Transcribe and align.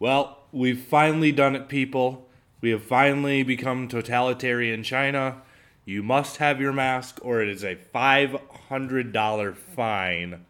Well, 0.00 0.38
we've 0.50 0.80
finally 0.80 1.30
done 1.30 1.54
it, 1.54 1.68
people. 1.68 2.26
We 2.62 2.70
have 2.70 2.82
finally 2.82 3.42
become 3.42 3.86
totalitarian 3.86 4.82
China. 4.82 5.42
You 5.84 6.02
must 6.02 6.38
have 6.38 6.58
your 6.58 6.72
mask, 6.72 7.18
or 7.22 7.42
it 7.42 7.50
is 7.50 7.62
a 7.62 7.76
$500 7.76 9.56
fine. 9.56 10.46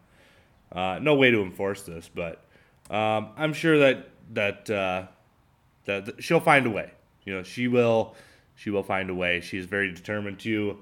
Uh, 0.71 0.99
no 1.01 1.15
way 1.15 1.31
to 1.31 1.41
enforce 1.41 1.81
this, 1.81 2.09
but 2.15 2.45
um, 2.89 3.31
I'm 3.35 3.51
sure 3.51 3.77
that 3.79 4.07
that, 4.33 4.69
uh, 4.69 5.07
that 5.83 6.23
she'll 6.23 6.39
find 6.39 6.65
a 6.65 6.69
way. 6.69 6.91
You 7.25 7.33
know, 7.33 7.43
she 7.43 7.67
will 7.67 8.15
she 8.55 8.69
will 8.69 8.83
find 8.83 9.09
a 9.09 9.13
way. 9.13 9.41
She 9.41 9.57
is 9.57 9.65
very 9.65 9.91
determined 9.91 10.39
to 10.39 10.77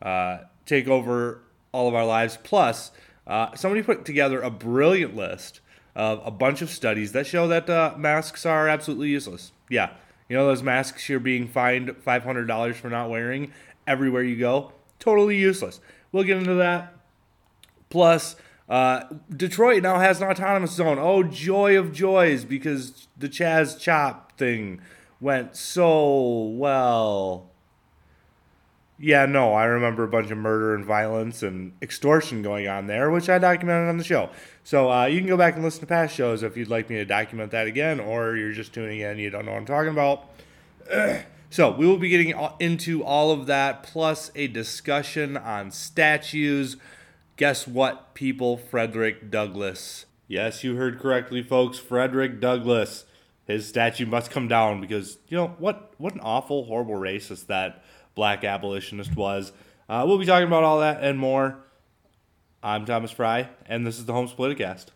uh, 0.00 0.38
take 0.64 0.88
over 0.88 1.42
all 1.72 1.88
of 1.88 1.94
our 1.94 2.06
lives. 2.06 2.38
Plus, 2.42 2.90
uh, 3.26 3.54
somebody 3.54 3.82
put 3.82 4.06
together 4.06 4.40
a 4.40 4.50
brilliant 4.50 5.14
list 5.14 5.60
a 5.94 6.30
bunch 6.30 6.62
of 6.62 6.70
studies 6.70 7.12
that 7.12 7.26
show 7.26 7.46
that 7.48 7.70
uh, 7.70 7.94
masks 7.96 8.44
are 8.44 8.68
absolutely 8.68 9.08
useless. 9.08 9.52
Yeah, 9.68 9.90
you 10.28 10.36
know 10.36 10.46
those 10.46 10.62
masks 10.62 11.08
you're 11.08 11.20
being 11.20 11.46
fined 11.46 11.88
$500 11.88 12.74
for 12.74 12.90
not 12.90 13.10
wearing 13.10 13.52
everywhere 13.86 14.22
you 14.22 14.36
go, 14.36 14.72
totally 14.98 15.36
useless. 15.36 15.80
We'll 16.12 16.24
get 16.24 16.38
into 16.38 16.54
that. 16.54 16.94
Plus, 17.90 18.36
uh, 18.68 19.04
Detroit 19.30 19.82
now 19.82 19.98
has 19.98 20.20
an 20.20 20.28
autonomous 20.28 20.72
zone. 20.72 20.98
Oh, 20.98 21.22
joy 21.22 21.78
of 21.78 21.92
joys, 21.92 22.44
because 22.44 23.08
the 23.16 23.28
Chaz 23.28 23.78
Chop 23.78 24.36
thing 24.38 24.80
went 25.20 25.56
so 25.56 26.44
well. 26.56 27.50
Yeah, 28.98 29.26
no, 29.26 29.54
I 29.54 29.64
remember 29.64 30.04
a 30.04 30.08
bunch 30.08 30.30
of 30.30 30.38
murder 30.38 30.74
and 30.74 30.84
violence 30.84 31.42
and 31.42 31.72
extortion 31.82 32.42
going 32.42 32.68
on 32.68 32.86
there, 32.86 33.10
which 33.10 33.28
I 33.28 33.38
documented 33.38 33.88
on 33.88 33.98
the 33.98 34.04
show. 34.04 34.30
So 34.62 34.90
uh, 34.90 35.06
you 35.06 35.18
can 35.18 35.26
go 35.26 35.36
back 35.36 35.54
and 35.56 35.64
listen 35.64 35.80
to 35.80 35.86
past 35.86 36.14
shows 36.14 36.44
if 36.44 36.56
you'd 36.56 36.68
like 36.68 36.88
me 36.88 36.96
to 36.96 37.04
document 37.04 37.50
that 37.50 37.66
again, 37.66 37.98
or 37.98 38.36
you're 38.36 38.52
just 38.52 38.72
tuning 38.72 39.00
in, 39.00 39.18
you 39.18 39.30
don't 39.30 39.46
know 39.46 39.52
what 39.52 39.58
I'm 39.58 39.66
talking 39.66 39.90
about. 39.90 40.30
so 41.50 41.72
we 41.72 41.86
will 41.86 41.98
be 41.98 42.08
getting 42.08 42.34
into 42.60 43.02
all 43.02 43.32
of 43.32 43.46
that, 43.46 43.82
plus 43.82 44.30
a 44.36 44.46
discussion 44.46 45.36
on 45.36 45.72
statues. 45.72 46.76
Guess 47.36 47.66
what, 47.66 48.14
people? 48.14 48.56
Frederick 48.56 49.28
Douglass. 49.28 50.06
Yes, 50.28 50.62
you 50.62 50.76
heard 50.76 51.00
correctly, 51.00 51.42
folks. 51.42 51.78
Frederick 51.78 52.40
Douglass. 52.40 53.06
His 53.46 53.68
statue 53.68 54.06
must 54.06 54.30
come 54.30 54.48
down 54.48 54.80
because 54.80 55.18
you 55.28 55.36
know 55.36 55.48
what? 55.58 55.92
What 55.98 56.14
an 56.14 56.20
awful, 56.20 56.64
horrible 56.64 56.94
racist 56.94 57.46
that 57.46 57.84
black 58.14 58.44
abolitionist 58.44 59.16
was. 59.16 59.52
Uh, 59.88 60.04
we'll 60.06 60.18
be 60.18 60.26
talking 60.26 60.46
about 60.46 60.62
all 60.62 60.80
that 60.80 61.02
and 61.02 61.18
more. 61.18 61.58
I'm 62.62 62.86
Thomas 62.86 63.10
Fry, 63.10 63.50
and 63.66 63.86
this 63.86 63.98
is 63.98 64.06
the 64.06 64.12
Homes 64.12 64.32
Politicast. 64.32 64.86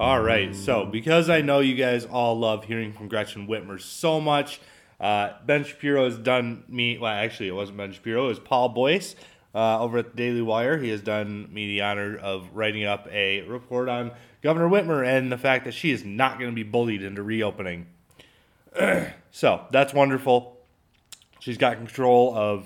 All 0.00 0.20
right, 0.20 0.54
so 0.54 0.84
because 0.84 1.30
I 1.30 1.40
know 1.40 1.60
you 1.60 1.76
guys 1.76 2.04
all 2.04 2.38
love 2.38 2.64
hearing 2.64 2.92
from 2.92 3.08
Gretchen 3.08 3.46
Whitmer 3.46 3.80
so 3.80 4.20
much, 4.20 4.60
uh, 5.00 5.34
Ben 5.46 5.64
Shapiro 5.64 6.04
has 6.04 6.18
done 6.18 6.64
me. 6.68 6.98
Well, 6.98 7.12
actually, 7.12 7.48
it 7.48 7.54
wasn't 7.54 7.78
Ben 7.78 7.92
Shapiro; 7.92 8.24
it 8.24 8.28
was 8.28 8.38
Paul 8.40 8.70
Bois 8.70 9.14
uh, 9.54 9.80
over 9.80 9.98
at 9.98 10.10
the 10.10 10.16
Daily 10.16 10.42
Wire. 10.42 10.78
He 10.78 10.90
has 10.90 11.00
done 11.00 11.48
me 11.52 11.66
the 11.68 11.82
honor 11.82 12.16
of 12.16 12.48
writing 12.52 12.84
up 12.84 13.06
a 13.10 13.42
report 13.42 13.88
on 13.88 14.12
Governor 14.42 14.68
Whitmer 14.68 15.06
and 15.06 15.30
the 15.30 15.38
fact 15.38 15.64
that 15.64 15.72
she 15.72 15.90
is 15.90 16.04
not 16.04 16.38
going 16.38 16.50
to 16.50 16.54
be 16.54 16.62
bullied 16.62 17.02
into 17.02 17.22
reopening. 17.22 17.86
so 19.30 19.64
that's 19.70 19.94
wonderful. 19.94 20.58
She's 21.40 21.58
got 21.58 21.76
control 21.76 22.34
of 22.34 22.60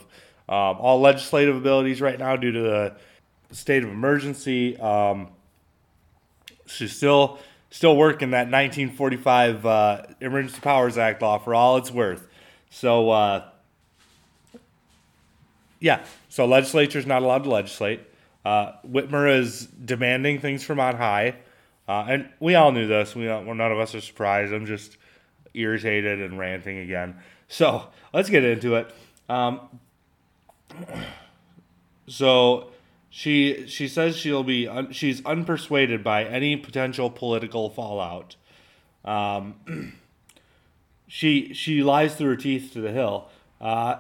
um, 0.48 0.78
all 0.80 1.00
legislative 1.00 1.56
abilities 1.56 2.00
right 2.00 2.18
now 2.18 2.36
due 2.36 2.52
to 2.52 2.60
the 2.60 2.96
state 3.52 3.82
of 3.82 3.90
emergency. 3.90 4.78
Um, 4.78 5.28
she's 6.66 6.96
still 6.96 7.38
still 7.70 7.96
working 7.96 8.30
that 8.30 8.50
1945 8.50 9.66
uh, 9.66 10.02
Emergency 10.20 10.60
Powers 10.60 10.96
Act 10.96 11.20
law 11.20 11.38
for 11.38 11.54
all 11.54 11.76
it's 11.76 11.90
worth. 11.90 12.26
So 12.70 13.10
uh, 13.10 13.44
yeah, 15.80 16.04
so 16.28 16.46
legislature's 16.46 17.06
not 17.06 17.22
allowed 17.22 17.44
to 17.44 17.50
legislate. 17.50 18.00
Uh, 18.44 18.72
Whitmer 18.86 19.38
is 19.38 19.66
demanding 19.66 20.40
things 20.40 20.64
from 20.64 20.80
on 20.80 20.96
high. 20.96 21.36
Uh, 21.88 22.04
and 22.08 22.28
we 22.38 22.54
all 22.54 22.70
knew 22.70 22.86
this. 22.86 23.14
We 23.14 23.26
well, 23.26 23.42
none 23.54 23.72
of 23.72 23.78
us 23.78 23.94
are 23.94 24.00
surprised. 24.00 24.52
I'm 24.52 24.66
just 24.66 24.98
irritated 25.54 26.20
and 26.20 26.38
ranting 26.38 26.78
again. 26.78 27.16
So 27.48 27.88
let's 28.12 28.28
get 28.28 28.44
into 28.44 28.76
it. 28.76 28.90
Um, 29.28 29.60
so 32.06 32.70
she 33.08 33.66
she 33.66 33.88
says 33.88 34.16
she'll 34.16 34.44
be 34.44 34.68
un, 34.68 34.92
she's 34.92 35.22
unpersuaded 35.22 36.02
by 36.02 36.24
any 36.24 36.56
potential 36.56 37.10
political 37.10 37.70
fallout. 37.70 38.36
Um, 39.04 39.94
she 41.06 41.54
she 41.54 41.82
lies 41.82 42.14
through 42.14 42.30
her 42.30 42.36
teeth 42.36 42.72
to 42.74 42.82
the 42.82 42.92
hill. 42.92 43.28
Uh, 43.60 43.96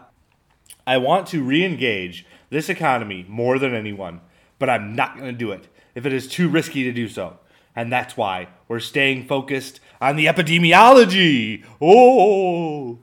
I 0.88 0.98
want 0.98 1.26
to 1.28 1.42
re-engage 1.42 2.26
this 2.50 2.68
economy 2.68 3.24
more 3.28 3.58
than 3.58 3.74
anyone, 3.74 4.20
but 4.58 4.70
I'm 4.70 4.96
not 4.96 5.16
going 5.16 5.30
to 5.30 5.38
do 5.38 5.52
it 5.52 5.68
if 5.94 6.06
it 6.06 6.12
is 6.12 6.26
too 6.26 6.48
risky 6.48 6.84
to 6.84 6.92
do 6.92 7.08
so 7.08 7.38
and 7.78 7.92
that's 7.92 8.16
why 8.16 8.48
we're 8.66 8.80
staying 8.80 9.24
focused 9.24 9.78
on 10.00 10.16
the 10.16 10.26
epidemiology. 10.26 11.64
Oh, 11.80 12.98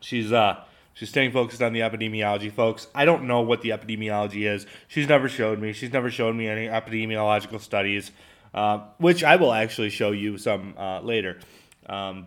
she's 0.00 0.32
uh 0.32 0.64
she's 0.92 1.10
staying 1.10 1.30
focused 1.30 1.62
on 1.62 1.72
the 1.72 1.78
epidemiology, 1.78 2.50
folks. 2.50 2.88
I 2.92 3.04
don't 3.04 3.28
know 3.28 3.40
what 3.40 3.62
the 3.62 3.68
epidemiology 3.68 4.52
is. 4.52 4.66
She's 4.88 5.08
never 5.08 5.28
showed 5.28 5.60
me. 5.60 5.72
She's 5.72 5.92
never 5.92 6.10
shown 6.10 6.36
me 6.36 6.48
any 6.48 6.66
epidemiological 6.66 7.60
studies, 7.60 8.10
uh, 8.52 8.80
which 8.98 9.22
I 9.22 9.36
will 9.36 9.52
actually 9.52 9.90
show 9.90 10.10
you 10.10 10.36
some 10.36 10.74
uh, 10.76 11.02
later. 11.02 11.38
Um, 11.86 12.26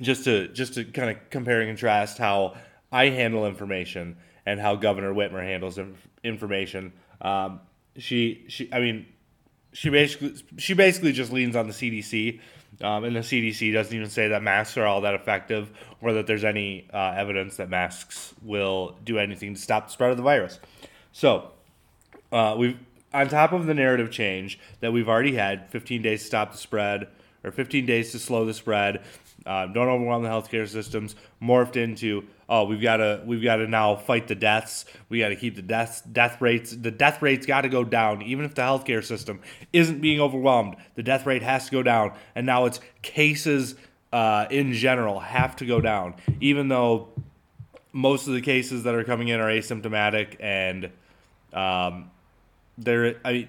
just 0.00 0.24
to 0.24 0.48
just 0.48 0.74
to 0.74 0.84
kind 0.84 1.10
of 1.10 1.30
compare 1.30 1.60
and 1.60 1.68
contrast 1.68 2.18
how 2.18 2.56
I 2.92 3.08
handle 3.08 3.46
information 3.46 4.16
and 4.46 4.60
how 4.60 4.76
Governor 4.76 5.12
Whitmer 5.12 5.42
handles 5.42 5.78
information. 6.22 6.92
Um, 7.20 7.60
she 7.96 8.44
she 8.48 8.68
I 8.72 8.80
mean 8.80 9.06
she 9.72 9.90
basically 9.90 10.34
she 10.56 10.74
basically 10.74 11.12
just 11.12 11.32
leans 11.32 11.56
on 11.56 11.66
the 11.66 11.72
CDC, 11.72 12.40
um, 12.80 13.04
and 13.04 13.16
the 13.16 13.20
CDC 13.20 13.72
doesn't 13.72 13.94
even 13.94 14.08
say 14.08 14.28
that 14.28 14.42
masks 14.42 14.76
are 14.76 14.86
all 14.86 15.02
that 15.02 15.14
effective, 15.14 15.70
or 16.00 16.12
that 16.14 16.26
there's 16.26 16.44
any 16.44 16.88
uh, 16.92 17.14
evidence 17.16 17.56
that 17.56 17.68
masks 17.68 18.34
will 18.42 18.96
do 19.04 19.18
anything 19.18 19.54
to 19.54 19.60
stop 19.60 19.86
the 19.86 19.92
spread 19.92 20.10
of 20.10 20.16
the 20.16 20.22
virus. 20.22 20.60
So, 21.12 21.50
uh, 22.32 22.54
we've 22.56 22.78
on 23.12 23.28
top 23.28 23.52
of 23.52 23.66
the 23.66 23.74
narrative 23.74 24.10
change 24.10 24.58
that 24.80 24.92
we've 24.92 25.08
already 25.08 25.34
had 25.34 25.70
15 25.70 26.02
days 26.02 26.22
to 26.22 26.26
stop 26.26 26.52
the 26.52 26.58
spread, 26.58 27.08
or 27.44 27.50
15 27.50 27.86
days 27.86 28.12
to 28.12 28.18
slow 28.18 28.44
the 28.44 28.54
spread. 28.54 29.02
Uh, 29.46 29.66
don't 29.66 29.88
overwhelm 29.88 30.22
the 30.22 30.28
healthcare 30.28 30.68
systems. 30.68 31.16
Morphed 31.42 31.76
into 31.76 32.24
oh 32.48 32.64
we've 32.64 32.80
got 32.80 32.98
to 32.98 33.22
we've 33.26 33.42
got 33.42 33.56
to 33.56 33.66
now 33.66 33.96
fight 33.96 34.26
the 34.26 34.34
deaths. 34.34 34.86
We 35.08 35.18
got 35.20 35.28
to 35.28 35.36
keep 35.36 35.56
the 35.56 35.62
deaths 35.62 36.00
death 36.00 36.40
rates. 36.40 36.74
The 36.74 36.90
death 36.90 37.20
rates 37.20 37.44
got 37.46 37.62
to 37.62 37.68
go 37.68 37.84
down, 37.84 38.22
even 38.22 38.44
if 38.44 38.54
the 38.54 38.62
healthcare 38.62 39.04
system 39.04 39.40
isn't 39.72 40.00
being 40.00 40.20
overwhelmed. 40.20 40.76
The 40.94 41.02
death 41.02 41.26
rate 41.26 41.42
has 41.42 41.66
to 41.66 41.70
go 41.70 41.82
down, 41.82 42.12
and 42.34 42.46
now 42.46 42.64
it's 42.64 42.80
cases 43.02 43.74
uh, 44.12 44.46
in 44.50 44.72
general 44.72 45.20
have 45.20 45.56
to 45.56 45.66
go 45.66 45.80
down, 45.80 46.14
even 46.40 46.68
though 46.68 47.08
most 47.92 48.26
of 48.26 48.34
the 48.34 48.40
cases 48.40 48.84
that 48.84 48.94
are 48.94 49.04
coming 49.04 49.28
in 49.28 49.40
are 49.40 49.50
asymptomatic 49.50 50.36
and 50.40 50.90
um, 51.52 52.10
there. 52.78 53.16
I 53.24 53.48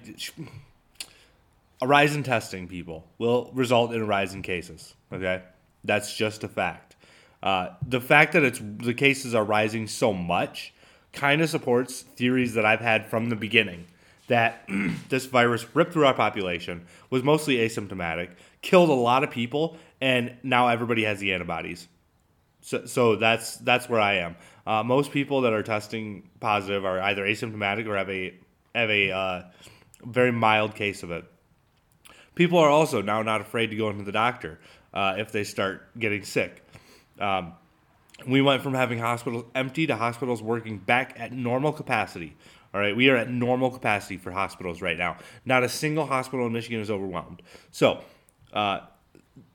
rise 1.86 2.16
in 2.16 2.22
testing 2.22 2.68
people 2.68 3.06
will 3.18 3.50
result 3.52 3.92
in 3.92 4.00
a 4.00 4.04
rise 4.04 4.34
in 4.34 4.42
cases. 4.42 4.94
Okay. 5.12 5.42
That's 5.84 6.14
just 6.14 6.44
a 6.44 6.48
fact. 6.48 6.96
Uh, 7.42 7.68
the 7.86 8.00
fact 8.00 8.32
that 8.32 8.42
it's 8.42 8.60
the 8.62 8.94
cases 8.94 9.34
are 9.34 9.44
rising 9.44 9.86
so 9.86 10.12
much 10.12 10.72
kind 11.12 11.40
of 11.40 11.48
supports 11.48 12.02
theories 12.02 12.54
that 12.54 12.64
I've 12.64 12.80
had 12.80 13.06
from 13.06 13.28
the 13.28 13.36
beginning 13.36 13.86
that 14.28 14.68
this 15.08 15.26
virus 15.26 15.66
ripped 15.74 15.92
through 15.92 16.06
our 16.06 16.14
population, 16.14 16.86
was 17.10 17.22
mostly 17.22 17.56
asymptomatic, 17.56 18.30
killed 18.62 18.90
a 18.90 18.94
lot 18.94 19.24
of 19.24 19.30
people, 19.30 19.76
and 20.00 20.36
now 20.42 20.68
everybody 20.68 21.04
has 21.04 21.20
the 21.20 21.32
antibodies. 21.32 21.88
So, 22.60 22.86
so 22.86 23.16
that's 23.16 23.56
that's 23.58 23.88
where 23.88 24.00
I 24.00 24.14
am. 24.14 24.36
Uh, 24.66 24.82
most 24.82 25.12
people 25.12 25.42
that 25.42 25.52
are 25.52 25.62
testing 25.62 26.28
positive 26.40 26.84
are 26.84 27.00
either 27.00 27.24
asymptomatic 27.24 27.86
or 27.86 27.96
have 27.96 28.10
a 28.10 28.34
have 28.74 28.90
a 28.90 29.10
uh, 29.10 29.42
very 30.04 30.32
mild 30.32 30.74
case 30.74 31.02
of 31.02 31.10
it. 31.10 31.24
People 32.34 32.58
are 32.58 32.68
also 32.68 33.00
now 33.00 33.22
not 33.22 33.40
afraid 33.40 33.68
to 33.68 33.76
go 33.76 33.88
into 33.88 34.04
the 34.04 34.12
doctor 34.12 34.58
uh, 34.96 35.14
if 35.18 35.30
they 35.30 35.44
start 35.44 35.86
getting 35.98 36.24
sick. 36.24 36.64
Um, 37.20 37.52
we 38.26 38.40
went 38.40 38.62
from 38.62 38.72
having 38.72 38.98
hospitals 38.98 39.44
empty 39.54 39.86
to 39.86 39.94
hospitals 39.94 40.42
working 40.42 40.78
back 40.78 41.14
at 41.20 41.32
normal 41.32 41.70
capacity. 41.70 42.34
All 42.72 42.80
right, 42.80 42.96
we 42.96 43.10
are 43.10 43.16
at 43.16 43.30
normal 43.30 43.70
capacity 43.70 44.16
for 44.16 44.30
hospitals 44.30 44.80
right 44.80 44.96
now. 44.96 45.18
Not 45.44 45.62
a 45.62 45.68
single 45.68 46.06
hospital 46.06 46.46
in 46.46 46.52
Michigan 46.54 46.80
is 46.80 46.90
overwhelmed. 46.90 47.42
So, 47.70 48.00
uh, 48.54 48.80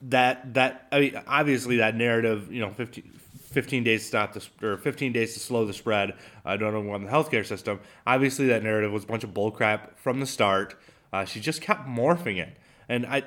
that 0.03 0.53
that 0.53 0.87
I 0.91 0.99
mean, 0.99 1.21
obviously 1.25 1.77
that 1.77 1.95
narrative, 1.95 2.53
you 2.53 2.61
know, 2.61 2.69
15, 2.69 3.19
15 3.51 3.83
days 3.83 4.01
to 4.01 4.07
stop 4.07 4.33
the 4.33 4.47
or 4.61 4.77
15 4.77 5.11
days 5.11 5.33
to 5.33 5.39
slow 5.39 5.65
the 5.65 5.73
spread. 5.73 6.13
I 6.45 6.55
don't 6.55 6.71
know 6.71 6.93
on 6.93 7.03
the 7.03 7.11
healthcare 7.11 7.45
system. 7.45 7.79
Obviously, 8.05 8.45
that 8.47 8.61
narrative 8.61 8.91
was 8.91 9.05
a 9.05 9.07
bunch 9.07 9.23
of 9.23 9.31
bullcrap 9.31 9.97
from 9.97 10.19
the 10.19 10.27
start. 10.27 10.75
Uh, 11.11 11.25
she 11.25 11.39
just 11.39 11.61
kept 11.61 11.87
morphing 11.87 12.37
it, 12.37 12.55
and 12.87 13.07
I, 13.07 13.23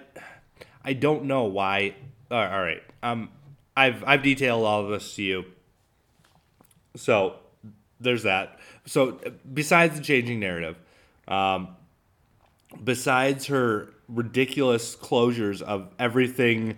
I 0.84 0.92
don't 0.92 1.24
know 1.24 1.44
why. 1.44 1.94
All 2.30 2.38
right, 2.38 2.82
um, 3.02 3.30
I've 3.76 4.04
I've 4.04 4.22
detailed 4.22 4.64
all 4.64 4.82
of 4.84 4.90
this 4.90 5.14
to 5.16 5.22
you. 5.22 5.44
So 6.96 7.36
there's 8.00 8.22
that. 8.24 8.58
So 8.86 9.18
besides 9.52 9.96
the 9.96 10.02
changing 10.02 10.40
narrative, 10.40 10.76
um, 11.26 11.68
besides 12.82 13.46
her 13.46 13.94
ridiculous 14.08 14.96
closures 14.96 15.62
of 15.62 15.88
everything 15.98 16.76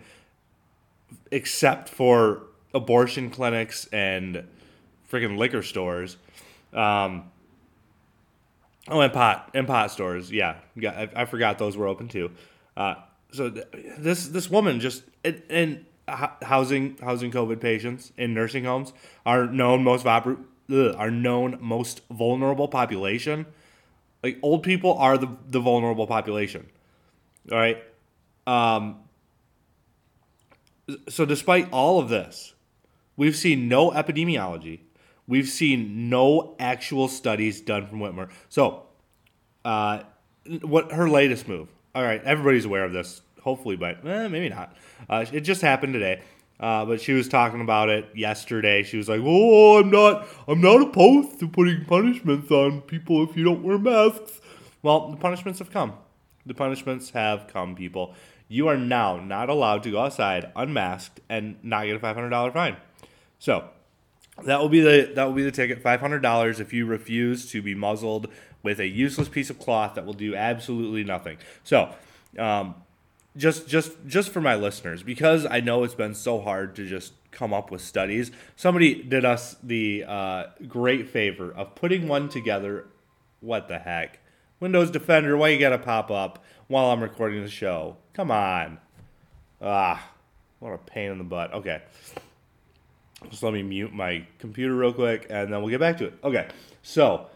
except 1.30 1.88
for 1.88 2.42
abortion 2.74 3.30
clinics 3.30 3.86
and 3.92 4.44
freaking 5.10 5.36
liquor 5.36 5.62
stores. 5.62 6.16
Um, 6.72 7.30
oh, 8.88 9.00
and 9.00 9.12
pot 9.12 9.50
and 9.54 9.66
pot 9.66 9.90
stores. 9.90 10.30
Yeah, 10.30 10.56
yeah. 10.74 11.08
I, 11.14 11.22
I 11.22 11.24
forgot 11.24 11.58
those 11.58 11.76
were 11.76 11.88
open 11.88 12.08
too. 12.08 12.30
Uh, 12.76 12.96
so 13.36 13.50
th- 13.50 13.66
this 13.98 14.28
this 14.28 14.50
woman 14.50 14.80
just 14.80 15.02
and, 15.24 15.42
and 15.48 15.84
housing 16.08 16.96
housing 16.98 17.30
COVID 17.30 17.60
patients 17.60 18.12
in 18.16 18.34
nursing 18.34 18.64
homes 18.64 18.92
are 19.24 19.46
known 19.46 19.82
most 19.82 20.06
ugh, 20.06 20.36
are 20.70 21.10
known 21.10 21.58
most 21.60 22.00
vulnerable 22.10 22.68
population. 22.68 23.46
Like 24.22 24.38
old 24.42 24.62
people 24.62 24.94
are 24.98 25.18
the 25.18 25.28
the 25.48 25.60
vulnerable 25.60 26.06
population. 26.06 26.66
All 27.50 27.58
right. 27.58 27.82
Um, 28.46 29.00
so 31.08 31.24
despite 31.24 31.70
all 31.72 31.98
of 31.98 32.08
this, 32.08 32.54
we've 33.16 33.36
seen 33.36 33.68
no 33.68 33.90
epidemiology. 33.90 34.80
We've 35.28 35.48
seen 35.48 36.08
no 36.08 36.54
actual 36.60 37.08
studies 37.08 37.60
done 37.60 37.88
from 37.88 37.98
Whitmer. 37.98 38.30
So, 38.48 38.84
uh, 39.64 40.02
what 40.62 40.92
her 40.92 41.08
latest 41.08 41.48
move? 41.48 41.68
All 41.96 42.02
right, 42.02 42.22
everybody's 42.22 42.64
aware 42.64 42.84
of 42.84 42.92
this, 42.92 43.22
hopefully, 43.46 43.76
but 43.76 44.06
eh, 44.06 44.28
maybe 44.28 44.50
not. 44.50 44.76
Uh, 45.08 45.24
it 45.32 45.40
just 45.40 45.62
happened 45.62 45.94
today. 45.94 46.20
Uh, 46.58 46.86
but 46.86 47.00
she 47.02 47.12
was 47.12 47.28
talking 47.28 47.60
about 47.60 47.90
it 47.90 48.08
yesterday. 48.14 48.82
She 48.82 48.96
was 48.96 49.10
like, 49.10 49.20
"Oh, 49.22 49.78
I'm 49.78 49.90
not, 49.90 50.26
I'm 50.48 50.60
not 50.60 50.80
opposed 50.80 51.38
to 51.40 51.48
putting 51.48 51.84
punishments 51.84 52.50
on 52.50 52.80
people 52.80 53.22
if 53.28 53.36
you 53.36 53.44
don't 53.44 53.62
wear 53.62 53.76
masks." 53.78 54.40
Well, 54.82 55.10
the 55.10 55.18
punishments 55.18 55.58
have 55.58 55.70
come. 55.70 55.92
The 56.46 56.54
punishments 56.54 57.10
have 57.10 57.46
come, 57.48 57.74
people 57.74 58.14
you 58.48 58.68
are 58.68 58.76
now 58.76 59.18
not 59.18 59.48
allowed 59.48 59.82
to 59.82 59.90
go 59.90 60.00
outside 60.00 60.52
unmasked 60.54 61.20
and 61.28 61.56
not 61.62 61.84
get 61.84 61.96
a 61.96 61.98
$500 61.98 62.52
fine. 62.52 62.76
So 63.38 63.68
that 64.44 64.60
will 64.60 64.68
be 64.68 64.80
the 64.80 65.12
that 65.14 65.24
will 65.24 65.32
be 65.32 65.42
the 65.42 65.50
ticket. 65.50 65.82
Five 65.82 66.00
hundred 66.00 66.20
dollars 66.20 66.60
if 66.60 66.72
you 66.72 66.86
refuse 66.86 67.50
to 67.52 67.62
be 67.62 67.74
muzzled 67.74 68.28
with 68.62 68.80
a 68.80 68.86
useless 68.86 69.28
piece 69.28 69.50
of 69.50 69.58
cloth 69.58 69.94
that 69.94 70.04
will 70.04 70.12
do 70.12 70.34
absolutely 70.34 71.04
nothing. 71.04 71.38
So, 71.64 71.94
um, 72.38 72.74
just 73.36 73.68
just 73.68 73.92
just 74.06 74.30
for 74.30 74.40
my 74.40 74.54
listeners, 74.54 75.02
because 75.02 75.46
I 75.46 75.60
know 75.60 75.84
it's 75.84 75.94
been 75.94 76.14
so 76.14 76.40
hard 76.40 76.74
to 76.76 76.86
just 76.86 77.12
come 77.30 77.52
up 77.52 77.70
with 77.70 77.82
studies. 77.82 78.30
Somebody 78.56 79.02
did 79.02 79.24
us 79.24 79.56
the 79.62 80.04
uh, 80.06 80.44
great 80.66 81.08
favor 81.08 81.52
of 81.52 81.74
putting 81.74 82.08
one 82.08 82.28
together. 82.28 82.86
What 83.40 83.68
the 83.68 83.78
heck? 83.78 84.20
Windows 84.58 84.90
Defender, 84.90 85.36
why 85.36 85.48
you 85.48 85.58
gotta 85.58 85.78
pop 85.78 86.10
up 86.10 86.42
while 86.66 86.90
I'm 86.90 87.02
recording 87.02 87.42
the 87.42 87.50
show? 87.50 87.96
Come 88.14 88.30
on. 88.30 88.78
Ah, 89.60 90.10
what 90.58 90.72
a 90.72 90.78
pain 90.78 91.12
in 91.12 91.18
the 91.18 91.24
butt. 91.24 91.52
Okay. 91.52 91.82
Just 93.30 93.42
let 93.42 93.52
me 93.52 93.62
mute 93.62 93.92
my 93.92 94.26
computer 94.38 94.74
real 94.74 94.92
quick 94.92 95.26
and 95.28 95.52
then 95.52 95.60
we'll 95.60 95.70
get 95.70 95.80
back 95.80 95.98
to 95.98 96.06
it. 96.06 96.14
Okay. 96.24 96.48
So, 96.82 97.26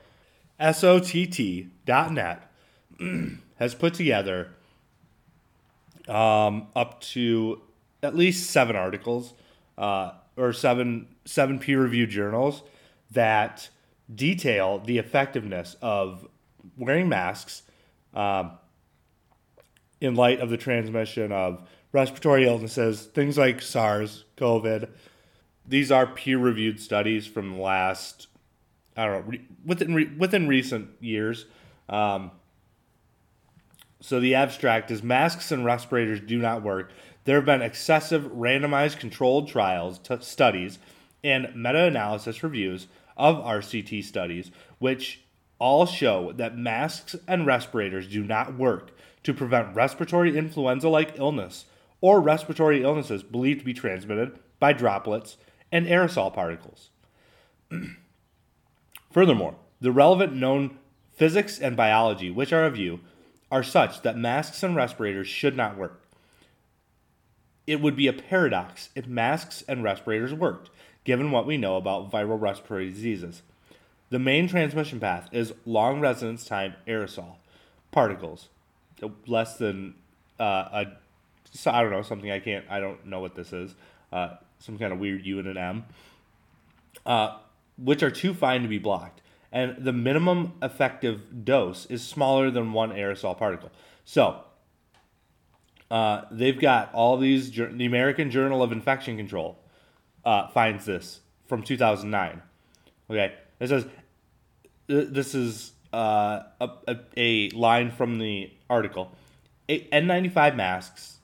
SOTT.net 0.61 1.71
has 3.59 3.75
put 3.75 3.95
together 3.95 4.51
um, 6.11 6.67
up 6.75 7.01
to 7.01 7.63
at 8.03 8.17
least 8.17 8.51
seven 8.51 8.77
articles 8.77 9.33
uh, 9.79 10.13
or 10.37 10.53
seven 10.53 11.07
seven 11.25 11.59
peer 11.59 11.81
reviewed 11.81 12.11
journals 12.11 12.63
that 13.11 13.69
detail 14.13 14.81
the 14.81 14.99
effectiveness 14.99 15.77
of 15.81 16.27
wearing 16.77 17.09
masks 17.09 17.63
um, 18.15 18.53
in 20.01 20.15
light 20.15 20.41
of 20.41 20.51
the 20.51 20.57
transmission 20.57 21.31
of 21.31 21.63
respiratory 21.93 22.47
illnesses, 22.47 23.07
things 23.07 23.37
like 23.37 23.61
SARS, 23.61 24.25
COVID. 24.37 24.89
These 25.67 25.93
are 25.93 26.07
peer-reviewed 26.07 26.81
studies 26.81 27.27
from 27.27 27.55
the 27.55 27.61
last, 27.61 28.29
I 28.97 29.07
don't 29.07 29.15
know, 29.15 29.31
re- 29.33 29.45
within 29.65 29.95
re- 29.95 30.13
within 30.17 30.49
recent 30.49 30.91
years. 31.01 31.47
Um, 31.89 32.33
so 34.01 34.19
the 34.19 34.35
abstract 34.35 34.91
is 34.91 35.03
masks 35.03 35.53
and 35.53 35.65
respirators 35.65 36.21
do 36.21 36.39
not 36.39 36.63
work. 36.63 36.93
There 37.25 37.37
have 37.37 37.45
been 37.45 37.63
excessive 37.63 38.25
randomized 38.25 38.99
controlled 38.99 39.49
trials, 39.49 39.99
t- 39.99 40.17
studies, 40.21 40.79
and 41.23 41.55
meta-analysis 41.55 42.43
reviews 42.43 42.87
of 43.17 43.37
RCT 43.37 44.03
studies, 44.05 44.51
which 44.79 45.23
all 45.59 45.85
show 45.85 46.33
that 46.33 46.57
masks 46.57 47.15
and 47.29 47.47
respirators 47.47 48.09
do 48.09 48.25
not 48.25 48.57
work 48.57 48.93
to 49.23 49.35
prevent 49.35 49.77
respiratory 49.77 50.37
influenza 50.37 50.89
like 50.89 51.19
illness 51.19 51.67
or 52.01 52.21
respiratory 52.21 52.83
illnesses 52.83 53.23
believed 53.23 53.61
to 53.61 53.67
be 53.67 53.75
transmitted 53.75 54.39
by 54.59 54.73
droplets 54.73 55.37
and 55.71 55.87
aerosol 55.87 56.33
particles. 56.33 56.89
Furthermore, 59.11 59.57
the 59.81 59.93
relevant 59.93 60.35
known 60.35 60.79
physics 61.15 61.59
and 61.59 61.77
biology 61.77 62.31
which 62.31 62.53
are 62.53 62.65
of 62.65 62.75
view 62.75 63.01
are 63.51 63.63
such 63.63 64.03
that 64.03 64.17
masks 64.17 64.63
and 64.63 64.77
respirators 64.77 65.27
should 65.27 65.57
not 65.57 65.77
work. 65.77 66.01
It 67.67 67.81
would 67.81 67.97
be 67.97 68.07
a 68.07 68.13
paradox 68.13 68.91
if 68.95 69.07
masks 69.07 69.63
and 69.69 69.83
respirators 69.83 70.35
worked, 70.35 70.71
given 71.05 71.31
what 71.31 71.47
we 71.47 71.57
know 71.57 71.77
about 71.77 72.11
viral 72.11 72.41
respiratory 72.41 72.91
diseases. 72.91 73.43
The 74.11 74.19
main 74.19 74.49
transmission 74.49 74.99
path 74.99 75.29
is 75.33 75.53
long 75.65 76.01
residence 76.01 76.45
time 76.45 76.75
aerosol 76.87 77.37
particles, 77.93 78.49
less 79.27 79.57
than 79.57 79.95
uh, 80.39 80.69
a 80.73 80.87
so 81.53 81.71
I 81.71 81.83
don't 81.83 81.91
know 81.91 82.03
something 82.03 82.31
I 82.31 82.39
can't 82.39 82.65
I 82.69 82.81
don't 82.81 83.07
know 83.07 83.21
what 83.21 83.35
this 83.35 83.53
is 83.53 83.75
uh, 84.13 84.37
some 84.59 84.79
kind 84.79 84.93
of 84.93 84.99
weird 84.99 85.25
U 85.25 85.39
and 85.39 85.49
an 85.49 85.57
M, 85.57 85.85
uh, 87.07 87.39
which 87.79 88.03
are 88.03 88.11
too 88.11 88.35
fine 88.35 88.63
to 88.63 88.69
be 88.69 88.79
blocked, 88.79 89.21
and 89.53 89.85
the 89.85 89.93
minimum 89.93 90.55
effective 90.63 91.45
dose 91.45 91.87
is 91.87 92.07
smaller 92.07 92.51
than 92.51 92.73
one 92.73 92.91
aerosol 92.91 93.37
particle. 93.37 93.71
So. 94.05 94.45
Uh, 95.91 96.25
they've 96.31 96.61
got 96.61 96.95
all 96.95 97.17
these. 97.17 97.51
The 97.51 97.85
American 97.85 98.31
Journal 98.31 98.63
of 98.63 98.71
Infection 98.71 99.17
Control 99.17 99.59
uh, 100.25 100.47
finds 100.47 100.85
this 100.85 101.19
from 101.47 101.65
2009. 101.65 102.43
Okay, 103.11 103.35
it 103.59 103.69
says 103.69 103.87
this 104.87 105.35
is 105.35 105.73
uh, 105.93 106.43
a, 106.61 106.71
a, 106.89 106.97
a, 107.17 107.51
line 107.51 107.91
from 107.91 108.19
the 108.19 108.53
article. 108.69 109.13
N95 109.69 110.57
masks, 110.57 111.19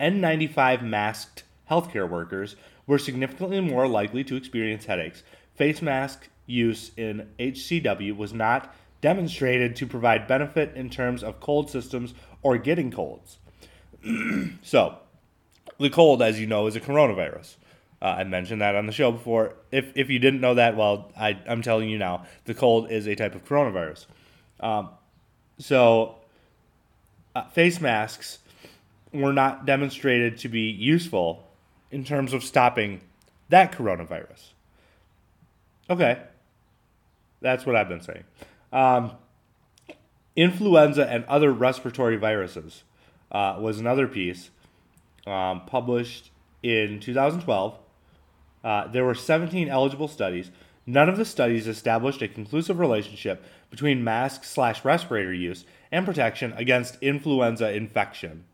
N95 0.00 0.82
masked 0.82 1.44
healthcare 1.70 2.08
workers 2.08 2.56
were 2.86 2.98
significantly 2.98 3.60
more 3.60 3.86
likely 3.86 4.24
to 4.24 4.36
experience 4.36 4.84
headaches. 4.86 5.22
Face 5.54 5.80
mask 5.80 6.28
use 6.46 6.90
in 6.96 7.28
HCW 7.38 8.16
was 8.16 8.32
not 8.32 8.74
demonstrated 9.00 9.76
to 9.76 9.86
provide 9.86 10.26
benefit 10.26 10.74
in 10.74 10.90
terms 10.90 11.22
of 11.22 11.40
cold 11.40 11.70
systems 11.70 12.14
or 12.42 12.56
getting 12.58 12.90
colds. 12.90 13.38
so, 14.62 14.98
the 15.78 15.90
cold, 15.90 16.22
as 16.22 16.40
you 16.40 16.46
know, 16.46 16.66
is 16.66 16.76
a 16.76 16.80
coronavirus. 16.80 17.56
Uh, 18.00 18.16
I 18.18 18.24
mentioned 18.24 18.60
that 18.60 18.74
on 18.74 18.86
the 18.86 18.92
show 18.92 19.12
before. 19.12 19.54
If, 19.70 19.92
if 19.96 20.10
you 20.10 20.18
didn't 20.18 20.40
know 20.40 20.54
that, 20.54 20.76
well, 20.76 21.10
I, 21.16 21.38
I'm 21.48 21.62
telling 21.62 21.88
you 21.88 21.98
now. 21.98 22.26
The 22.44 22.54
cold 22.54 22.90
is 22.90 23.06
a 23.06 23.14
type 23.14 23.34
of 23.34 23.44
coronavirus. 23.44 24.06
Um, 24.60 24.90
so, 25.58 26.16
uh, 27.34 27.44
face 27.48 27.80
masks 27.80 28.38
were 29.12 29.32
not 29.32 29.64
demonstrated 29.64 30.38
to 30.38 30.48
be 30.48 30.62
useful 30.62 31.46
in 31.90 32.04
terms 32.04 32.32
of 32.32 32.42
stopping 32.42 33.00
that 33.48 33.72
coronavirus. 33.72 34.52
Okay. 35.88 36.20
That's 37.44 37.64
what 37.64 37.76
I've 37.76 37.88
been 37.88 38.00
saying. 38.00 38.24
Um, 38.72 39.12
influenza 40.34 41.08
and 41.08 41.24
other 41.26 41.52
respiratory 41.52 42.16
viruses 42.16 42.82
uh, 43.30 43.58
was 43.60 43.78
another 43.78 44.08
piece 44.08 44.50
um, 45.26 45.62
published 45.66 46.32
in 46.62 46.98
2012 46.98 47.78
uh, 48.64 48.88
there 48.88 49.04
were 49.04 49.14
17 49.14 49.68
eligible 49.68 50.08
studies. 50.08 50.50
None 50.86 51.08
of 51.08 51.18
the 51.18 51.24
studies 51.24 51.68
established 51.68 52.22
a 52.22 52.28
conclusive 52.28 52.78
relationship 52.78 53.44
between 53.70 54.02
mask 54.02 54.44
slash 54.44 54.84
respirator 54.84 55.34
use 55.34 55.64
and 55.92 56.06
protection 56.06 56.52
against 56.56 56.96
influenza 57.02 57.72
infection. 57.72 58.44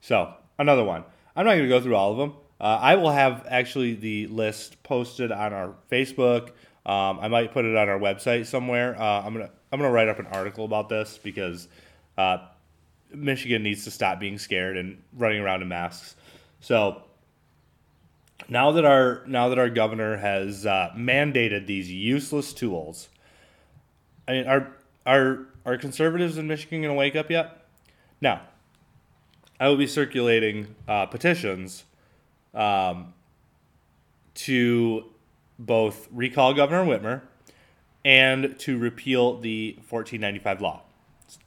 So, 0.00 0.34
another 0.58 0.84
one. 0.84 1.04
I'm 1.36 1.46
not 1.46 1.52
going 1.52 1.62
to 1.62 1.68
go 1.68 1.80
through 1.80 1.96
all 1.96 2.12
of 2.12 2.18
them. 2.18 2.34
uh, 2.60 2.78
I 2.80 2.96
will 2.96 3.10
have 3.10 3.46
actually 3.48 3.94
the 3.94 4.26
list 4.26 4.82
posted 4.82 5.32
on 5.32 5.52
our 5.52 5.74
Facebook. 5.90 6.50
Um, 6.86 7.18
I 7.20 7.28
might 7.28 7.52
put 7.52 7.64
it 7.64 7.76
on 7.76 7.88
our 7.88 7.98
website 7.98 8.46
somewhere. 8.46 9.00
Uh, 9.00 9.22
I'm 9.22 9.32
gonna 9.32 9.50
I'm 9.72 9.78
gonna 9.78 9.92
write 9.92 10.08
up 10.08 10.18
an 10.18 10.26
article 10.26 10.64
about 10.64 10.88
this 10.88 11.18
because 11.22 11.68
uh, 12.18 12.38
Michigan 13.12 13.62
needs 13.62 13.84
to 13.84 13.90
stop 13.90 14.20
being 14.20 14.38
scared 14.38 14.76
and 14.76 15.02
running 15.16 15.40
around 15.40 15.62
in 15.62 15.68
masks. 15.68 16.14
So 16.60 17.02
now 18.48 18.72
that 18.72 18.84
our 18.84 19.22
now 19.26 19.48
that 19.48 19.58
our 19.58 19.70
governor 19.70 20.16
has 20.16 20.66
uh, 20.66 20.90
mandated 20.96 21.66
these 21.66 21.90
useless 21.90 22.52
tools, 22.52 23.08
I 24.28 24.32
mean, 24.32 24.46
are 24.46 24.72
are 25.06 25.46
are 25.64 25.78
conservatives 25.78 26.36
in 26.36 26.46
Michigan 26.46 26.82
going 26.82 26.94
to 26.94 26.98
wake 26.98 27.16
up 27.16 27.30
yet? 27.30 27.66
Now, 28.20 28.42
I 29.58 29.68
will 29.68 29.76
be 29.76 29.86
circulating 29.86 30.74
uh, 30.86 31.06
petitions 31.06 31.84
um, 32.52 33.14
to 34.34 35.04
both 35.58 36.08
recall 36.10 36.54
Governor 36.54 36.84
Whitmer 36.84 37.22
and 38.04 38.58
to 38.60 38.78
repeal 38.78 39.38
the 39.38 39.74
1495 39.88 40.60
law. 40.60 40.82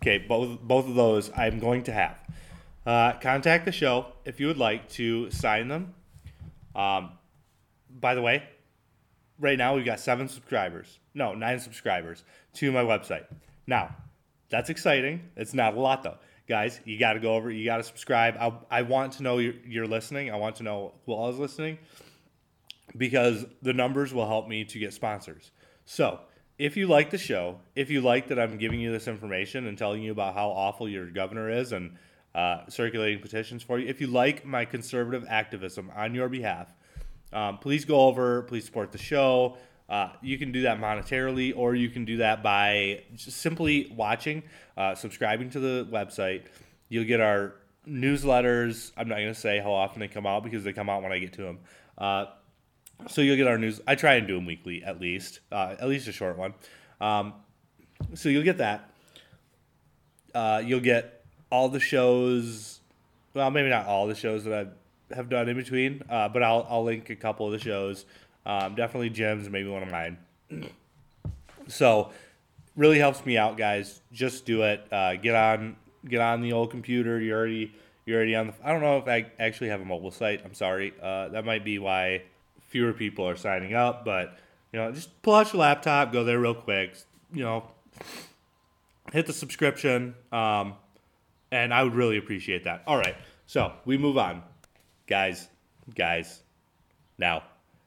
Okay, 0.02 0.18
both 0.18 0.60
both 0.62 0.88
of 0.88 0.96
those 0.96 1.32
I'm 1.36 1.60
going 1.60 1.84
to 1.84 1.92
have. 1.92 2.20
Uh, 2.86 3.14
contact 3.20 3.66
the 3.66 3.72
show 3.72 4.08
if 4.26 4.40
you 4.40 4.48
would 4.48 4.58
like 4.58 4.90
to 4.90 5.30
sign 5.30 5.68
them. 5.68 5.94
Um, 6.76 7.12
by 7.90 8.16
the 8.16 8.22
way, 8.22 8.44
right 9.40 9.58
now 9.58 9.76
we've 9.76 9.86
got 9.86 10.00
seven 10.00 10.28
subscribers. 10.28 11.00
No, 11.14 11.34
nine 11.34 11.60
subscribers 11.60 12.24
to 12.56 12.72
my 12.72 12.84
website. 12.84 13.26
Now, 13.66 13.96
that's 14.50 14.70
exciting. 14.70 15.30
It's 15.36 15.54
not 15.54 15.76
a 15.76 15.80
lot 15.80 16.04
though. 16.04 16.18
Guys, 16.48 16.80
you 16.86 16.98
got 16.98 17.14
to 17.14 17.20
go 17.20 17.36
over, 17.36 17.52
you 17.52 17.66
got 17.66 17.78
to 17.78 17.84
subscribe. 17.84 18.38
I, 18.40 18.80
I 18.80 18.82
want 18.84 19.14
to 19.14 19.24
know 19.24 19.38
you're, 19.38 19.56
you're 19.66 19.88
listening. 19.88 20.32
I 20.32 20.38
want 20.38 20.56
to 20.58 20.64
know 20.64 20.94
who 21.06 21.12
all 21.12 21.30
is 21.30 21.38
listening 21.38 21.78
because 22.98 23.46
the 23.62 23.74
numbers 23.74 24.14
will 24.14 24.28
help 24.28 24.48
me 24.48 24.66
to 24.66 24.80
get 24.80 24.94
sponsors. 24.94 25.52
So, 25.86 26.20
if 26.58 26.76
you 26.76 26.88
like 26.88 27.12
the 27.12 27.18
show, 27.18 27.60
if 27.76 27.92
you 27.92 28.02
like 28.02 28.28
that 28.30 28.40
I'm 28.40 28.58
giving 28.58 28.80
you 28.80 28.92
this 28.92 29.08
information 29.08 29.68
and 29.68 29.78
telling 29.78 30.02
you 30.02 30.12
about 30.12 30.34
how 30.34 30.50
awful 30.50 30.90
your 30.90 31.06
governor 31.06 31.52
is 31.52 31.72
and 31.72 31.98
uh, 32.34 32.68
circulating 32.68 33.20
petitions 33.20 33.62
for 33.62 33.78
you, 33.78 33.88
if 33.88 34.02
you 34.02 34.08
like 34.08 34.44
my 34.44 34.66
conservative 34.66 35.26
activism 35.30 35.92
on 35.96 36.16
your 36.16 36.30
behalf, 36.30 36.74
um, 37.32 37.60
please 37.60 37.86
go 37.86 38.02
over, 38.02 38.42
please 38.44 38.66
support 38.66 38.92
the 38.92 38.98
show. 38.98 39.58
Uh, 39.88 40.10
you 40.22 40.38
can 40.38 40.52
do 40.52 40.64
that 40.64 40.80
monetarily, 40.80 41.54
or 41.56 41.76
you 41.76 41.90
can 41.90 42.06
do 42.06 42.18
that 42.18 42.44
by 42.44 43.04
simply 43.16 43.94
watching, 43.96 44.44
uh, 44.76 44.96
subscribing 44.96 45.50
to 45.52 45.60
the 45.60 45.88
website. 45.92 46.44
You'll 46.90 47.06
get 47.06 47.22
our 47.22 47.54
newsletters. 47.88 48.92
I'm 48.98 49.08
not 49.08 49.16
going 49.16 49.34
to 49.34 49.40
say 49.40 49.60
how 49.60 49.72
often 49.72 50.00
they 50.00 50.08
come 50.08 50.26
out 50.26 50.44
because 50.44 50.64
they 50.64 50.74
come 50.74 50.90
out 50.90 51.04
when 51.04 51.12
I 51.12 51.20
get 51.20 51.34
to 51.34 51.42
them. 51.42 51.60
So 53.08 53.22
you'll 53.22 53.38
get 53.38 53.48
our 53.48 53.58
news. 53.58 53.80
I 53.88 53.96
try 53.96 54.16
and 54.16 54.28
do 54.28 54.36
them 54.36 54.46
weekly 54.46 54.84
at 54.84 55.00
least, 55.00 55.40
uh, 55.52 55.76
at 55.80 55.88
least 55.88 56.08
a 56.08 56.12
short 56.12 56.38
one. 56.38 56.54
Um, 57.00 57.34
so 58.16 58.30
you'll 58.30 58.44
get 58.44 58.58
that. 58.58 58.90
Uh, 60.34 60.62
you'll 60.66 60.80
get 60.80 61.26
all 61.52 61.70
the 61.70 61.80
shows. 61.80 62.80
Well, 63.34 63.50
maybe 63.52 63.70
not 63.70 63.86
all 63.86 64.08
the 64.08 64.16
shows 64.16 64.44
that 64.46 64.54
I 65.12 65.16
have 65.16 65.30
done 65.30 65.48
in 65.48 65.56
between, 65.56 66.04
uh, 66.10 66.30
but 66.30 66.44
I'll 66.44 66.66
I'll 66.70 66.84
link 66.84 67.10
a 67.10 67.16
couple 67.16 67.46
of 67.46 67.52
the 67.52 67.60
shows. 67.60 68.06
Um, 68.46 68.76
definitely 68.76 69.10
Jim's, 69.10 69.50
maybe 69.50 69.70
one 69.70 69.84
of 69.84 69.92
mine. 69.92 70.18
so 71.68 72.12
really 72.76 73.00
helps 73.00 73.26
me 73.26 73.38
out, 73.38 73.58
guys. 73.58 74.02
Just 74.12 74.46
do 74.46 74.64
it. 74.64 74.86
Uh, 74.92 75.16
get 75.16 75.36
on 75.36 75.76
get 76.08 76.22
on 76.22 76.42
the 76.42 76.54
old 76.54 76.72
computer. 76.72 77.20
You're 77.20 77.38
already 77.38 77.74
you're 78.06 78.18
already 78.18 78.36
on 78.36 78.48
the. 78.48 78.54
I 78.64 78.72
don't 78.72 78.82
know 78.82 78.98
if 78.98 79.08
I 79.08 79.32
actually 79.40 79.70
have 79.70 79.82
a 79.82 79.86
mobile 79.86 80.12
site. 80.12 80.42
I'm 80.46 80.54
sorry. 80.54 80.94
Uh, 81.02 81.30
that 81.30 81.46
might 81.46 81.64
be 81.64 81.80
why 81.80 82.24
fewer 82.68 82.94
people 82.94 83.28
are 83.28 83.36
signing 83.36 83.74
up. 83.74 84.06
But 84.06 84.38
you 84.72 84.80
know, 84.80 84.92
just 84.92 85.22
pull 85.22 85.36
out 85.36 85.52
your 85.52 85.62
laptop, 85.62 86.14
go 86.14 86.24
there 86.24 86.40
real 86.40 86.54
quick. 86.54 86.96
You 87.34 87.44
know, 87.44 87.72
hit 89.12 89.26
the 89.26 89.34
subscription, 89.34 90.16
um, 90.32 90.76
and 91.52 91.74
I 91.74 91.84
would 91.84 91.96
really 91.96 92.18
appreciate 92.18 92.64
that. 92.66 92.84
All 92.88 92.98
right, 92.98 93.16
so 93.46 93.74
we 93.86 93.98
move 93.98 94.18
on, 94.18 94.44
guys, 95.08 95.48
guys. 95.96 96.42
Now, 97.18 97.44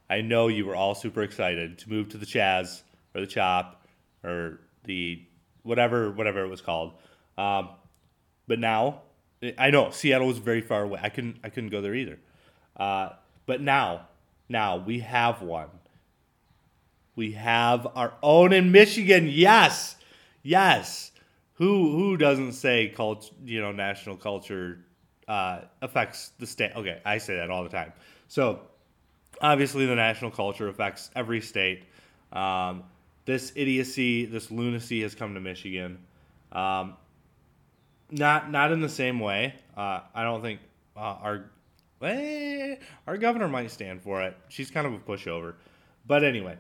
I 0.09 0.23
know 0.23 0.49
you 0.49 0.67
were 0.67 0.75
all 0.75 0.95
super 0.95 1.23
excited 1.23 1.79
to 1.79 1.91
move 1.91 2.09
to 2.11 2.19
the 2.19 2.27
Chaz 2.27 2.83
or 3.15 3.21
the 3.21 3.27
Chop 3.27 3.87
or 4.25 4.61
the 4.85 5.23
whatever 5.63 6.11
whatever 6.11 6.45
it 6.45 6.49
was 6.49 6.61
called. 6.61 6.95
Um, 7.39 7.71
but 8.47 8.59
now, 8.59 9.03
I 9.57 9.71
know 9.71 9.91
Seattle 9.91 10.27
was 10.27 10.39
very 10.39 10.61
far 10.61 10.83
away. 10.83 11.01
I 11.03 11.09
couldn't 11.09 11.39
I 11.45 11.51
couldn't 11.51 11.71
go 11.71 11.81
there 11.81 11.95
either. 11.95 12.19
Uh, 12.77 13.11
but 13.47 13.61
now 13.61 14.09
now 14.51 14.79
we 14.79 14.99
have 14.99 15.41
one. 15.43 15.69
We 17.15 17.33
have 17.33 17.87
our 17.95 18.15
own 18.23 18.53
in 18.53 18.73
Michigan. 18.73 19.29
Yes, 19.29 19.97
yes. 20.43 21.13
Who 21.55 21.93
who 21.93 22.17
doesn't 22.17 22.53
say 22.53 22.89
cult? 22.89 23.31
You 23.45 23.61
know, 23.61 23.71
national 23.71 24.17
culture 24.17 24.79
uh, 25.29 25.61
affects 25.81 26.33
the 26.39 26.47
state. 26.47 26.73
Okay, 26.75 27.01
I 27.05 27.19
say 27.19 27.37
that 27.37 27.51
all 27.51 27.63
the 27.63 27.69
time. 27.69 27.93
So 28.27 28.61
obviously, 29.41 29.87
the 29.87 29.95
national 29.95 30.33
culture 30.33 30.69
affects 30.69 31.11
every 31.15 31.41
state. 31.41 31.85
Um, 32.33 32.83
this 33.27 33.53
idiocy, 33.55 34.25
this 34.25 34.51
lunacy 34.51 35.03
has 35.03 35.15
come 35.15 35.35
to 35.35 35.41
Michigan. 35.41 35.99
Um, 36.51 36.97
not 38.11 38.51
not 38.51 38.73
in 38.73 38.81
the 38.81 38.89
same 38.89 39.21
way. 39.21 39.55
Uh, 39.77 40.01
I 40.13 40.25
don't 40.25 40.43
think 40.43 40.61
uh, 40.97 41.01
our 41.23 41.51
eh, 42.03 42.77
our 43.07 43.17
governor 43.17 43.49
might 43.49 43.71
stand 43.71 44.03
for 44.03 44.23
it. 44.23 44.37
She's 44.49 44.71
kind 44.71 44.87
of 44.87 44.95
a 44.95 44.99
pushover. 44.99 45.55
But 46.07 46.25
anyway, 46.25 46.57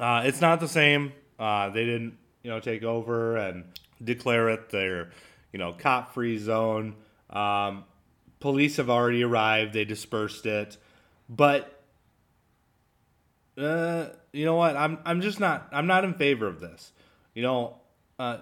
uh, 0.00 0.22
it's 0.24 0.40
not 0.40 0.60
the 0.60 0.68
same. 0.68 1.12
Uh, 1.38 1.70
they 1.70 1.84
didn't, 1.84 2.16
you 2.42 2.50
know, 2.50 2.60
take 2.60 2.82
over 2.82 3.36
and 3.36 3.64
declare 4.02 4.48
it 4.50 4.70
their, 4.70 5.10
you 5.52 5.58
know, 5.58 5.72
cop-free 5.72 6.38
zone. 6.38 6.96
Um, 7.30 7.84
police 8.40 8.76
have 8.76 8.90
already 8.90 9.22
arrived. 9.22 9.72
They 9.72 9.84
dispersed 9.84 10.46
it, 10.46 10.76
but 11.28 11.82
uh, 13.56 14.06
you 14.32 14.44
know 14.44 14.56
what? 14.56 14.76
I'm 14.76 14.98
I'm 15.04 15.20
just 15.20 15.40
not 15.40 15.68
I'm 15.72 15.86
not 15.86 16.04
in 16.04 16.14
favor 16.14 16.46
of 16.46 16.60
this. 16.60 16.92
You 17.34 17.42
know, 17.42 17.76
uh, 18.18 18.38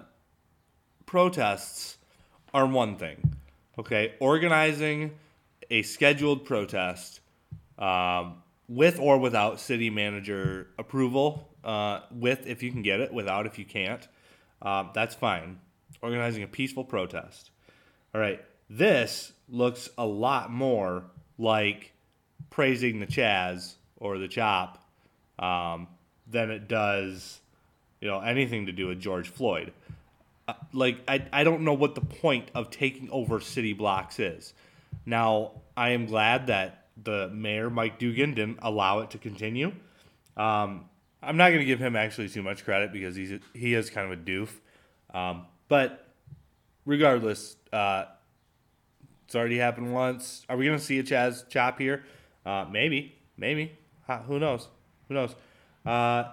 protests 1.05 1.97
are 2.53 2.65
one 2.65 2.97
thing. 2.97 3.35
Okay, 3.77 4.13
organizing 4.19 5.11
a 5.71 5.81
scheduled 5.81 6.45
protest 6.45 7.21
um, 7.79 8.43
with 8.67 8.99
or 8.99 9.17
without 9.17 9.59
city 9.59 9.89
manager 9.89 10.67
approval. 10.77 11.47
Uh, 11.63 12.01
with 12.11 12.47
if 12.47 12.63
you 12.63 12.71
can 12.71 12.81
get 12.81 12.99
it, 12.99 13.13
without 13.13 13.45
if 13.45 13.59
you 13.59 13.65
can't. 13.65 14.07
Uh, 14.61 14.85
that's 14.93 15.15
fine. 15.15 15.59
Organizing 16.01 16.43
a 16.43 16.47
peaceful 16.47 16.83
protest. 16.83 17.51
All 18.13 18.21
right. 18.21 18.43
This 18.69 19.31
looks 19.47 19.89
a 19.97 20.05
lot 20.05 20.51
more 20.51 21.03
like 21.37 21.93
praising 22.49 22.99
the 22.99 23.05
Chaz 23.05 23.75
or 23.97 24.17
the 24.17 24.27
Chop 24.27 24.83
um, 25.37 25.87
than 26.27 26.49
it 26.49 26.67
does, 26.67 27.41
you 27.99 28.07
know, 28.07 28.19
anything 28.19 28.65
to 28.65 28.71
do 28.71 28.87
with 28.87 28.99
George 28.99 29.29
Floyd. 29.29 29.71
Uh, 30.47 30.53
like 30.73 30.97
I, 31.07 31.23
I 31.31 31.43
don't 31.43 31.61
know 31.61 31.73
what 31.73 31.93
the 31.93 32.01
point 32.01 32.49
of 32.55 32.71
taking 32.71 33.09
over 33.11 33.39
city 33.39 33.73
blocks 33.73 34.19
is. 34.19 34.53
Now, 35.05 35.61
I 35.75 35.89
am 35.89 36.05
glad 36.05 36.47
that 36.47 36.87
the 37.01 37.29
mayor, 37.29 37.69
Mike 37.69 37.99
Duggan, 37.99 38.33
didn't 38.33 38.59
allow 38.61 38.99
it 38.99 39.11
to 39.11 39.17
continue. 39.17 39.73
Um, 40.37 40.85
I'm 41.23 41.37
not 41.37 41.49
going 41.49 41.59
to 41.59 41.65
give 41.65 41.79
him 41.79 41.95
actually 41.95 42.29
too 42.29 42.41
much 42.41 42.63
credit 42.63 42.91
because 42.91 43.15
he's 43.15 43.39
he 43.53 43.73
is 43.73 43.89
kind 43.89 44.11
of 44.11 44.19
a 44.19 44.21
doof. 44.21 44.49
Um, 45.13 45.45
but 45.67 46.07
regardless, 46.85 47.55
uh, 47.71 48.05
it's 49.25 49.35
already 49.35 49.57
happened 49.57 49.93
once. 49.93 50.45
Are 50.49 50.57
we 50.57 50.65
going 50.65 50.77
to 50.77 50.83
see 50.83 50.99
a 50.99 51.03
Chaz 51.03 51.47
chop 51.47 51.79
here? 51.79 52.03
Uh, 52.45 52.65
maybe, 52.69 53.15
maybe. 53.37 53.77
Who 54.27 54.39
knows? 54.39 54.67
Who 55.07 55.13
knows? 55.13 55.35
Uh, 55.85 56.25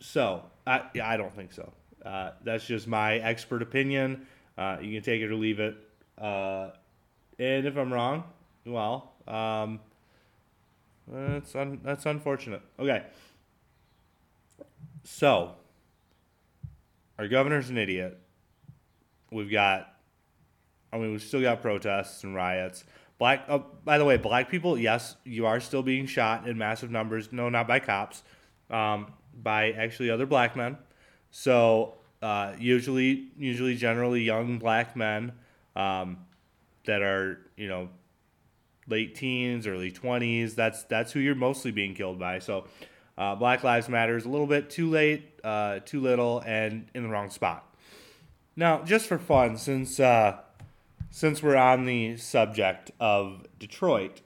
so 0.00 0.44
I 0.66 0.82
I 1.02 1.16
don't 1.16 1.34
think 1.34 1.52
so. 1.52 1.72
Uh, 2.04 2.32
that's 2.44 2.66
just 2.66 2.86
my 2.86 3.16
expert 3.16 3.62
opinion. 3.62 4.26
Uh, 4.58 4.78
you 4.80 4.92
can 4.92 5.02
take 5.02 5.22
it 5.22 5.30
or 5.30 5.36
leave 5.36 5.60
it. 5.60 5.76
And 7.38 7.66
if 7.66 7.76
I'm 7.76 7.92
wrong, 7.92 8.24
well, 8.64 9.12
um, 9.26 9.80
that's 11.08 11.54
un- 11.54 11.80
that's 11.82 12.06
unfortunate. 12.06 12.62
Okay. 12.78 13.02
So, 15.04 15.54
our 17.18 17.26
governor's 17.28 17.70
an 17.70 17.78
idiot. 17.78 18.18
We've 19.30 19.50
got, 19.50 19.92
I 20.92 20.98
mean, 20.98 21.10
we've 21.12 21.22
still 21.22 21.40
got 21.40 21.62
protests 21.62 22.22
and 22.22 22.34
riots. 22.34 22.84
Black. 23.18 23.44
Oh, 23.48 23.64
by 23.84 23.98
the 23.98 24.04
way, 24.04 24.16
black 24.16 24.50
people. 24.50 24.78
Yes, 24.78 25.16
you 25.24 25.46
are 25.46 25.60
still 25.60 25.82
being 25.82 26.06
shot 26.06 26.46
in 26.46 26.58
massive 26.58 26.90
numbers. 26.90 27.32
No, 27.32 27.48
not 27.48 27.66
by 27.66 27.78
cops. 27.80 28.22
Um, 28.70 29.12
by 29.42 29.72
actually 29.72 30.10
other 30.10 30.26
black 30.26 30.56
men. 30.56 30.76
So 31.30 31.94
uh, 32.20 32.52
usually, 32.58 33.28
usually, 33.36 33.76
generally 33.76 34.22
young 34.22 34.58
black 34.58 34.96
men. 34.96 35.32
Um, 35.74 36.18
that 36.84 37.02
are 37.02 37.38
you 37.56 37.68
know 37.68 37.88
late 38.88 39.14
teens, 39.14 39.66
early 39.66 39.90
twenties. 39.90 40.54
That's 40.54 40.82
that's 40.84 41.12
who 41.12 41.20
you're 41.20 41.34
mostly 41.34 41.70
being 41.70 41.94
killed 41.94 42.18
by. 42.18 42.38
So, 42.38 42.66
uh, 43.16 43.34
Black 43.36 43.62
Lives 43.62 43.88
Matter 43.88 44.16
is 44.16 44.24
a 44.24 44.28
little 44.28 44.46
bit 44.46 44.70
too 44.70 44.90
late, 44.90 45.40
uh, 45.44 45.80
too 45.84 46.00
little, 46.00 46.42
and 46.46 46.88
in 46.94 47.02
the 47.02 47.08
wrong 47.08 47.30
spot. 47.30 47.72
Now, 48.54 48.82
just 48.82 49.06
for 49.06 49.18
fun, 49.18 49.56
since 49.56 49.98
uh, 49.98 50.38
since 51.10 51.42
we're 51.42 51.56
on 51.56 51.84
the 51.84 52.16
subject 52.16 52.90
of 52.98 53.46
Detroit, 53.58 54.22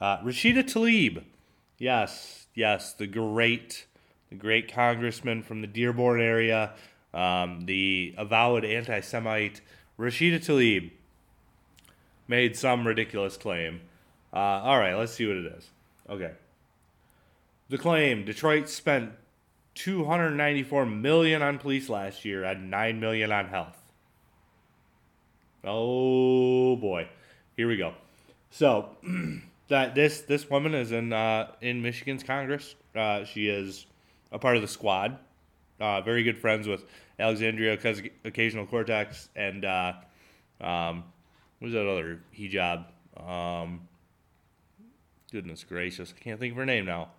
uh, 0.00 0.18
Rashida 0.18 0.62
Tlaib, 0.62 1.24
yes, 1.76 2.46
yes, 2.54 2.92
the 2.94 3.06
great, 3.06 3.86
the 4.28 4.36
great 4.36 4.72
congressman 4.72 5.42
from 5.42 5.60
the 5.60 5.66
Dearborn 5.66 6.20
area, 6.20 6.72
um, 7.12 7.62
the 7.66 8.14
avowed 8.16 8.64
anti-Semite, 8.64 9.60
Rashida 9.98 10.38
Tlaib, 10.38 10.92
made 12.30 12.56
some 12.56 12.86
ridiculous 12.86 13.36
claim. 13.36 13.80
Uh, 14.32 14.36
all 14.62 14.78
right, 14.78 14.94
let's 14.94 15.12
see 15.12 15.26
what 15.26 15.36
it 15.36 15.46
is. 15.46 15.68
Okay. 16.08 16.30
The 17.68 17.76
claim: 17.76 18.24
Detroit 18.24 18.68
spent 18.68 19.12
294 19.74 20.86
million 20.86 21.42
on 21.42 21.58
police 21.58 21.88
last 21.88 22.24
year 22.24 22.44
and 22.44 22.70
9 22.70 23.00
million 23.00 23.32
on 23.32 23.48
health. 23.48 23.76
Oh 25.64 26.76
boy, 26.76 27.08
here 27.56 27.68
we 27.68 27.76
go. 27.76 27.94
So 28.50 28.90
that 29.68 29.94
this 29.94 30.22
this 30.22 30.48
woman 30.48 30.74
is 30.74 30.92
in 30.92 31.12
uh, 31.12 31.48
in 31.60 31.82
Michigan's 31.82 32.22
Congress. 32.22 32.76
Uh, 32.94 33.24
she 33.24 33.48
is 33.48 33.86
a 34.32 34.38
part 34.38 34.56
of 34.56 34.62
the 34.62 34.68
squad. 34.68 35.18
Uh, 35.80 36.00
very 36.00 36.22
good 36.22 36.38
friends 36.38 36.68
with 36.68 36.84
Alexandria 37.18 37.72
Occasional 38.24 38.66
Cortex 38.66 39.30
and 39.34 39.64
uh, 39.64 39.94
um, 40.60 41.04
was 41.60 41.72
that 41.72 41.86
other 41.86 42.20
hijab? 42.36 42.86
Um, 43.16 43.88
goodness 45.32 45.64
gracious, 45.64 46.14
I 46.16 46.20
can't 46.22 46.40
think 46.40 46.52
of 46.52 46.56
her 46.58 46.66
name 46.66 46.86
now. 46.86 47.10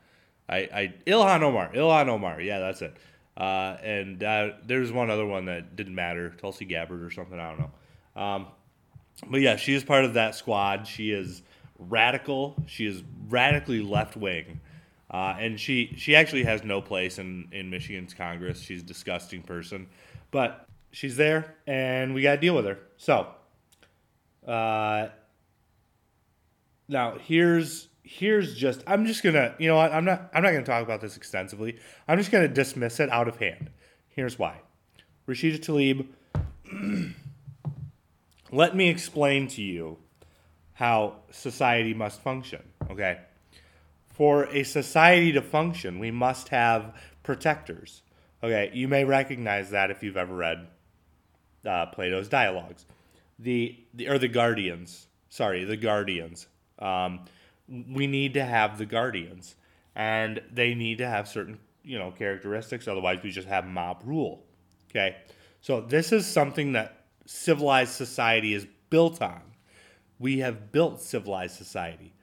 I, 0.50 0.58
I 0.58 0.94
Ilhan 1.08 1.42
Omar, 1.42 1.72
Ilhan 1.74 2.08
Omar, 2.08 2.42
yeah, 2.42 2.60
that's 2.60 2.82
it. 2.82 2.98
Uh, 3.38 3.78
and 3.84 4.24
uh, 4.24 4.50
there's 4.66 4.92
one 4.92 5.10
other 5.10 5.26
one 5.26 5.46
that 5.46 5.76
didn't 5.76 5.96
matter, 5.96 6.32
Tulsi 6.32 6.66
Gabbard 6.66 7.02
or 7.02 7.12
something. 7.12 7.40
I 7.40 7.50
don't 7.50 7.60
know. 7.60 8.22
Um, 8.22 8.48
but 9.30 9.42
yeah, 9.42 9.56
she 9.56 9.74
is 9.74 9.84
part 9.84 10.06
of 10.06 10.16
that 10.16 10.36
squad. 10.36 10.88
She 10.88 11.12
is 11.12 11.42
radical. 11.80 12.56
She 12.68 12.86
is 12.86 13.04
radically 13.30 13.82
left 13.82 14.18
wing, 14.18 14.60
uh, 15.10 15.36
and 15.40 15.60
she 15.60 15.94
she 15.98 16.16
actually 16.16 16.44
has 16.44 16.64
no 16.64 16.82
place 16.82 17.20
in 17.20 17.48
in 17.52 17.70
Michigan's 17.70 18.14
Congress. 18.14 18.60
She's 18.60 18.82
a 18.82 18.86
disgusting 18.86 19.44
person, 19.44 19.88
but 20.32 20.68
she's 20.92 21.16
there, 21.16 21.56
and 21.68 22.14
we 22.14 22.22
got 22.22 22.36
to 22.36 22.42
deal 22.42 22.56
with 22.56 22.66
her. 22.66 22.80
So 22.98 23.28
uh, 24.48 25.08
now 26.88 27.18
here's 27.18 27.88
here's 28.04 28.56
just 28.56 28.84
I'm 28.88 29.06
just 29.06 29.24
gonna 29.24 29.56
you 29.58 29.68
know 29.68 29.76
what 29.76 29.92
I'm 29.92 30.06
not 30.06 30.30
I'm 30.34 30.44
not 30.44 30.52
gonna 30.52 30.66
talk 30.66 30.84
about 30.84 31.02
this 31.02 31.18
extensively. 31.18 31.78
I'm 32.08 32.18
just 32.18 32.32
gonna 32.32 32.48
dismiss 32.48 33.00
it 33.00 33.10
out 33.10 33.28
of 33.28 33.38
hand. 33.38 33.70
Here's 34.10 34.38
why. 34.38 34.62
Rashida 35.28 35.60
Tlaib, 35.60 36.08
let 38.52 38.76
me 38.76 38.90
explain 38.90 39.48
to 39.50 39.62
you 39.62 39.98
how 40.74 41.18
society 41.30 41.94
must 41.94 42.22
function. 42.22 42.62
Okay. 42.90 43.20
For 44.10 44.46
a 44.46 44.64
society 44.64 45.32
to 45.32 45.42
function, 45.42 46.00
we 46.00 46.12
must 46.12 46.50
have 46.50 46.94
protectors. 47.24 48.02
Okay, 48.44 48.72
you 48.74 48.88
may 48.88 49.06
recognize 49.06 49.70
that 49.70 49.92
if 49.92 50.04
you've 50.04 50.18
ever 50.18 50.36
read 50.36 50.68
uh, 51.66 51.86
Plato's 51.88 52.28
dialogues 52.28 52.86
the, 53.42 53.78
the 53.94 54.10
or 54.10 54.18
the 54.18 54.28
guardians. 54.28 55.08
Sorry, 55.30 55.64
the 55.64 55.78
guardians. 55.78 56.48
Um, 56.80 57.22
we 57.68 58.08
need 58.08 58.34
to 58.36 58.44
have 58.44 58.78
the 58.78 58.86
guardians, 58.86 59.56
and 59.96 60.42
they 60.52 60.74
need 60.74 60.98
to 61.00 61.08
have 61.08 61.28
certain 61.28 61.60
you 61.84 61.98
know 61.98 62.12
characteristics. 62.12 62.88
Otherwise, 62.88 63.20
we 63.24 63.32
just 63.32 63.48
have 63.48 63.66
mob 63.66 64.02
rule. 64.06 64.44
Okay, 64.90 65.18
so 65.62 65.82
this 65.82 66.12
is 66.12 66.26
something 66.26 66.74
that 66.74 67.06
civilized 67.26 67.94
society 67.94 68.54
is 68.54 68.68
built 68.90 69.22
on. 69.22 69.42
We 70.20 70.40
have 70.40 70.72
built 70.72 71.02
civilized 71.02 71.56
society 71.56 72.14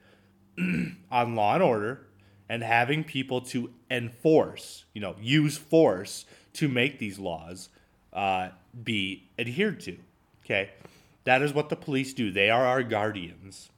on 1.11 1.35
law 1.35 1.55
and 1.55 1.63
order 1.63 2.07
and 2.47 2.63
having 2.63 3.03
people 3.03 3.41
to 3.41 3.71
enforce, 3.91 4.85
you 4.93 5.01
know, 5.01 5.15
use 5.21 5.57
force 5.57 6.25
to 6.53 6.67
make 6.67 6.97
these 6.97 7.19
laws 7.19 7.69
uh, 8.13 8.49
be 8.83 9.29
adhered 9.37 9.79
to. 9.81 9.97
Okay. 10.43 10.71
That 11.29 11.43
is 11.43 11.53
what 11.53 11.69
the 11.69 11.75
police 11.75 12.11
do. 12.15 12.31
They 12.31 12.49
are 12.49 12.65
our 12.65 12.81
guardians. 12.81 13.69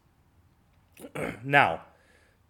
now, 1.44 1.82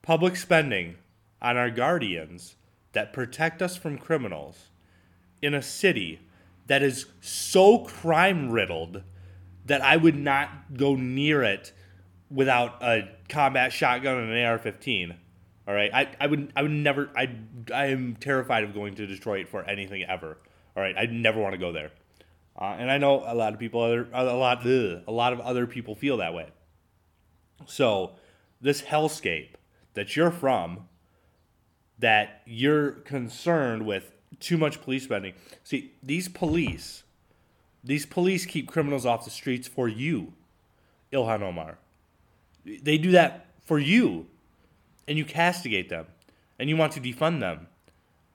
public 0.03 0.35
spending 0.35 0.97
on 1.41 1.57
our 1.57 1.71
guardians 1.71 2.55
that 2.91 3.11
protect 3.11 3.63
us 3.63 3.75
from 3.75 3.97
criminals 3.97 4.69
in 5.41 5.55
a 5.55 5.61
city 5.63 6.19
that 6.67 6.83
is 6.83 7.07
so 7.19 7.79
crime 7.79 8.51
riddled 8.51 9.01
that 9.65 9.81
I 9.81 9.97
would 9.97 10.17
not 10.17 10.77
go 10.77 10.93
near 10.93 11.41
it 11.41 11.73
without 12.29 12.83
a 12.83 13.09
combat 13.27 13.73
shotgun 13.73 14.17
and 14.17 14.31
an 14.31 14.45
AR-15. 14.45 15.15
All 15.67 15.73
right, 15.73 15.91
I, 15.91 16.11
I 16.19 16.27
would 16.27 16.53
I 16.55 16.61
would 16.61 16.69
never 16.69 17.09
I 17.17 17.37
I 17.73 17.87
am 17.87 18.17
terrified 18.17 18.63
of 18.63 18.75
going 18.75 18.93
to 18.93 19.07
Detroit 19.07 19.47
for 19.47 19.63
anything 19.63 20.03
ever. 20.03 20.37
All 20.77 20.83
right, 20.83 20.93
I 20.95 21.07
never 21.07 21.41
want 21.41 21.53
to 21.53 21.57
go 21.57 21.71
there. 21.71 21.89
Uh, 22.59 22.75
and 22.77 22.91
I 22.91 22.97
know 22.97 23.23
a 23.25 23.33
lot 23.33 23.53
of 23.53 23.59
people, 23.59 23.81
other 23.81 24.07
a 24.13 24.23
lot, 24.23 24.59
ugh, 24.59 25.01
a 25.07 25.11
lot 25.11 25.33
of 25.33 25.39
other 25.39 25.65
people 25.65 25.95
feel 25.95 26.17
that 26.17 26.33
way. 26.33 26.49
So, 27.65 28.13
this 28.59 28.81
hellscape 28.81 29.49
that 29.93 30.15
you're 30.15 30.31
from, 30.31 30.87
that 31.99 32.41
you're 32.45 32.91
concerned 32.91 33.85
with 33.85 34.11
too 34.39 34.57
much 34.57 34.81
police 34.81 35.03
spending. 35.03 35.33
See, 35.63 35.93
these 36.01 36.27
police, 36.27 37.03
these 37.83 38.05
police 38.05 38.45
keep 38.45 38.67
criminals 38.67 39.05
off 39.05 39.23
the 39.23 39.31
streets 39.31 39.67
for 39.67 39.87
you, 39.87 40.33
Ilhan 41.13 41.41
Omar. 41.41 41.77
They 42.65 42.97
do 42.97 43.11
that 43.11 43.47
for 43.63 43.79
you, 43.79 44.27
and 45.07 45.17
you 45.17 45.25
castigate 45.25 45.89
them, 45.89 46.07
and 46.59 46.69
you 46.69 46.77
want 46.77 46.93
to 46.93 47.01
defund 47.01 47.39
them. 47.39 47.67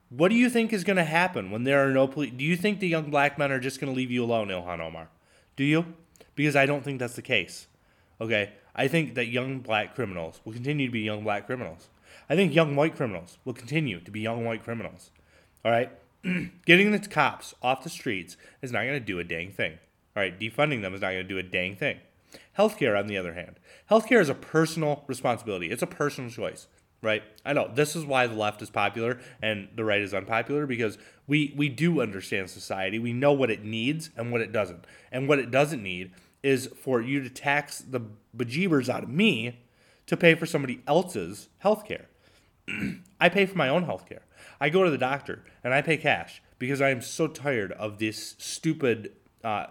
What 0.09 0.29
do 0.29 0.37
you 0.37 0.49
think 0.49 0.73
is 0.73 0.85
going 0.85 0.97
to 0.97 1.05
happen 1.05 1.51
when 1.51 1.65
there 1.65 1.87
are 1.87 1.93
no 1.93 2.07
police? 2.07 2.33
Do 2.37 2.45
you 2.45 2.57
think 2.57 2.79
the 2.79 2.89
young 2.89 3.11
black 3.11 3.39
men 3.39 3.51
are 3.51 3.59
just 3.59 3.81
going 3.81 3.93
to 3.93 3.97
leave 3.97 4.11
you 4.11 4.25
alone, 4.25 4.49
Ilhan 4.49 4.81
Omar? 4.81 5.09
Do 5.57 5.65
you? 5.65 5.85
Because 6.37 6.55
I 6.55 6.67
don't 6.67 6.85
think 6.85 7.01
that's 7.01 7.17
the 7.17 7.23
case. 7.23 7.67
Okay? 8.21 8.53
I 8.75 8.87
think 8.87 9.15
that 9.15 9.27
young 9.27 9.61
black 9.61 9.95
criminals 9.95 10.41
will 10.45 10.53
continue 10.53 10.87
to 10.87 10.93
be 10.93 11.01
young 11.01 11.25
black 11.25 11.47
criminals. 11.47 11.89
I 12.31 12.37
think 12.37 12.55
young 12.55 12.77
white 12.77 12.95
criminals 12.95 13.39
will 13.45 13.53
continue 13.53 14.01
to 14.01 14.11
be 14.11 14.21
young 14.21 14.45
white 14.45 14.63
criminals. 14.63 15.11
All 15.65 15.73
right? 15.73 15.91
Getting 16.67 16.93
the 16.93 16.99
cops 17.01 17.55
off 17.63 17.83
the 17.83 17.91
streets 17.91 18.37
is 18.63 18.71
not 18.71 18.83
going 18.83 18.93
to 18.93 19.01
do 19.01 19.19
a 19.19 19.25
dang 19.25 19.51
thing. 19.51 19.79
All 20.17 20.23
right? 20.23 20.39
Defunding 20.39 20.83
them 20.83 20.95
is 20.95 21.01
not 21.01 21.13
going 21.13 21.25
to 21.27 21.29
do 21.29 21.39
a 21.39 21.43
dang 21.43 21.75
thing. 21.75 21.99
Healthcare, 22.57 22.99
on 22.99 23.07
the 23.07 23.17
other 23.17 23.35
hand, 23.35 23.59
healthcare 23.91 24.21
is 24.21 24.29
a 24.29 24.35
personal 24.35 25.05
responsibility. 25.07 25.71
It's 25.71 25.83
a 25.83 25.87
personal 25.87 26.31
choice 26.31 26.69
right? 27.03 27.23
I 27.45 27.53
know 27.53 27.71
this 27.73 27.95
is 27.95 28.05
why 28.05 28.27
the 28.27 28.35
left 28.35 28.63
is 28.63 28.71
popular 28.71 29.21
and 29.43 29.69
the 29.75 29.85
right 29.85 30.01
is 30.01 30.15
unpopular 30.15 30.67
because 30.67 30.99
we 31.27 31.55
we 31.57 31.69
do 31.69 32.01
understand 32.01 32.51
society. 32.51 32.99
We 32.99 33.13
know 33.13 33.33
what 33.33 33.51
it 33.51 33.65
needs 33.65 34.11
and 34.17 34.33
what 34.33 34.41
it 34.41 34.53
doesn't. 34.53 34.87
And 35.13 35.29
what 35.29 35.39
it 35.39 35.51
doesn't 35.51 35.83
need 35.83 36.13
is 36.43 36.69
for 36.81 37.01
you 37.01 37.23
to 37.23 37.31
tax 37.31 37.79
the 37.79 38.01
bejeebers 38.37 38.89
out 38.89 39.03
of 39.03 39.09
me 39.09 39.61
to 40.07 40.17
pay 40.17 40.35
for 40.35 40.47
somebody 40.47 40.83
else's 40.87 41.49
health 41.59 41.85
care. 41.85 42.07
I 43.21 43.29
pay 43.29 43.47
for 43.47 43.57
my 43.57 43.69
own 43.69 43.85
health 43.85 44.09
care. 44.09 44.23
I 44.61 44.69
go 44.69 44.85
to 44.85 44.91
the 44.91 44.99
doctor 44.99 45.45
and 45.65 45.75
I 45.75 45.83
pay 45.83 45.97
cash 45.97 46.43
because 46.59 46.81
I 46.81 46.91
am 46.91 47.01
so 47.01 47.27
tired 47.27 47.73
of 47.73 47.99
this 47.99 48.37
stupid 48.39 49.13
uh, 49.45 49.67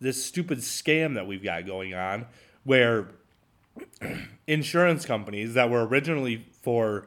this 0.00 0.24
stupid 0.24 0.58
scam 0.58 1.14
that 1.14 1.26
we've 1.26 1.42
got 1.42 1.66
going 1.66 1.94
on 1.94 2.26
where 2.64 3.08
insurance 4.46 5.04
companies 5.04 5.54
that 5.54 5.70
were 5.70 5.86
originally 5.86 6.46
for 6.62 7.06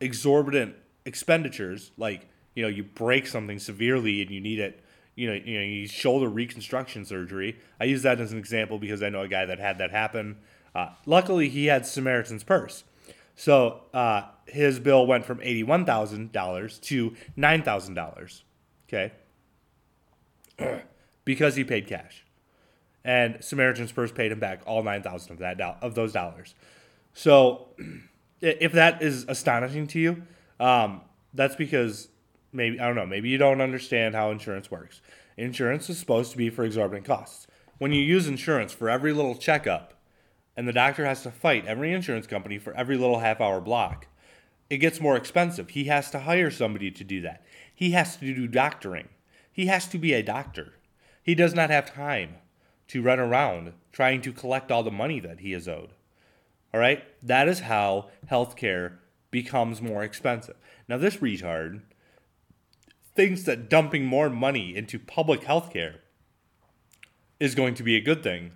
exorbitant 0.00 0.74
expenditures, 1.04 1.90
like 1.96 2.28
you 2.54 2.62
know 2.62 2.68
you 2.68 2.84
break 2.84 3.26
something 3.26 3.58
severely 3.58 4.22
and 4.22 4.30
you 4.30 4.40
need 4.40 4.58
it, 4.58 4.82
you 5.14 5.28
know 5.28 5.34
you 5.34 5.58
know 5.58 5.64
you 5.64 5.86
shoulder 5.86 6.28
reconstruction 6.28 7.04
surgery. 7.04 7.58
I 7.80 7.84
use 7.84 8.02
that 8.02 8.20
as 8.20 8.32
an 8.32 8.38
example 8.38 8.78
because 8.78 9.02
I 9.02 9.08
know 9.08 9.22
a 9.22 9.28
guy 9.28 9.44
that 9.46 9.58
had 9.58 9.78
that 9.78 9.90
happen. 9.90 10.38
Uh, 10.74 10.90
luckily, 11.06 11.48
he 11.48 11.66
had 11.66 11.86
Samaritan's 11.86 12.44
Purse, 12.44 12.84
so 13.34 13.82
uh, 13.94 14.22
his 14.46 14.78
bill 14.78 15.06
went 15.06 15.24
from 15.24 15.40
eighty-one 15.42 15.84
thousand 15.84 16.32
dollars 16.32 16.78
to 16.80 17.14
nine 17.36 17.62
thousand 17.62 17.94
dollars. 17.94 18.44
Okay, 18.88 19.12
because 21.24 21.56
he 21.56 21.64
paid 21.64 21.86
cash 21.86 22.24
and 23.04 23.42
Samaritan's 23.42 23.92
Purse 23.92 24.12
paid 24.12 24.32
him 24.32 24.40
back 24.40 24.62
all 24.66 24.82
nine 24.82 25.02
thousand 25.02 25.32
of 25.32 25.38
that 25.38 25.58
do- 25.58 25.86
of 25.86 25.94
those 25.94 26.12
dollars. 26.12 26.54
So, 27.14 27.68
if 28.40 28.72
that 28.72 29.02
is 29.02 29.24
astonishing 29.28 29.86
to 29.88 29.98
you, 29.98 30.22
um, 30.60 31.02
that's 31.34 31.56
because 31.56 32.08
maybe 32.52 32.80
I 32.80 32.86
don't 32.86 32.96
know. 32.96 33.06
Maybe 33.06 33.28
you 33.28 33.38
don't 33.38 33.60
understand 33.60 34.14
how 34.14 34.30
insurance 34.30 34.70
works. 34.70 35.00
Insurance 35.36 35.88
is 35.88 35.98
supposed 35.98 36.32
to 36.32 36.36
be 36.36 36.50
for 36.50 36.64
exorbitant 36.64 37.06
costs. 37.06 37.46
When 37.78 37.92
you 37.92 38.02
use 38.02 38.26
insurance 38.26 38.72
for 38.72 38.90
every 38.90 39.12
little 39.12 39.36
checkup, 39.36 39.94
and 40.56 40.66
the 40.66 40.72
doctor 40.72 41.06
has 41.06 41.22
to 41.22 41.30
fight 41.30 41.66
every 41.66 41.92
insurance 41.92 42.26
company 42.26 42.58
for 42.58 42.74
every 42.74 42.96
little 42.96 43.20
half 43.20 43.40
hour 43.40 43.60
block, 43.60 44.08
it 44.68 44.78
gets 44.78 45.00
more 45.00 45.16
expensive. 45.16 45.70
He 45.70 45.84
has 45.84 46.10
to 46.10 46.20
hire 46.20 46.50
somebody 46.50 46.90
to 46.90 47.04
do 47.04 47.20
that. 47.22 47.44
He 47.72 47.92
has 47.92 48.16
to 48.16 48.34
do 48.34 48.48
doctoring. 48.48 49.08
He 49.52 49.66
has 49.66 49.86
to 49.88 49.98
be 49.98 50.12
a 50.12 50.22
doctor. 50.22 50.74
He 51.22 51.34
does 51.34 51.54
not 51.54 51.70
have 51.70 51.94
time 51.94 52.36
to 52.88 53.02
run 53.02 53.20
around 53.20 53.72
trying 53.92 54.20
to 54.22 54.32
collect 54.32 54.70
all 54.70 54.82
the 54.82 54.90
money 54.90 55.20
that 55.20 55.40
he 55.40 55.52
is 55.52 55.68
owed. 55.68 55.90
All 56.72 56.80
right? 56.80 57.04
That 57.22 57.48
is 57.48 57.60
how 57.60 58.10
healthcare 58.30 58.98
becomes 59.30 59.80
more 59.80 60.02
expensive. 60.02 60.56
Now, 60.88 60.98
this 60.98 61.16
retard 61.16 61.82
thinks 63.14 63.42
that 63.42 63.68
dumping 63.68 64.04
more 64.04 64.30
money 64.30 64.76
into 64.76 64.98
public 64.98 65.42
healthcare 65.42 65.96
is 67.40 67.54
going 67.54 67.74
to 67.74 67.82
be 67.82 67.96
a 67.96 68.00
good 68.00 68.22
thing. 68.22 68.52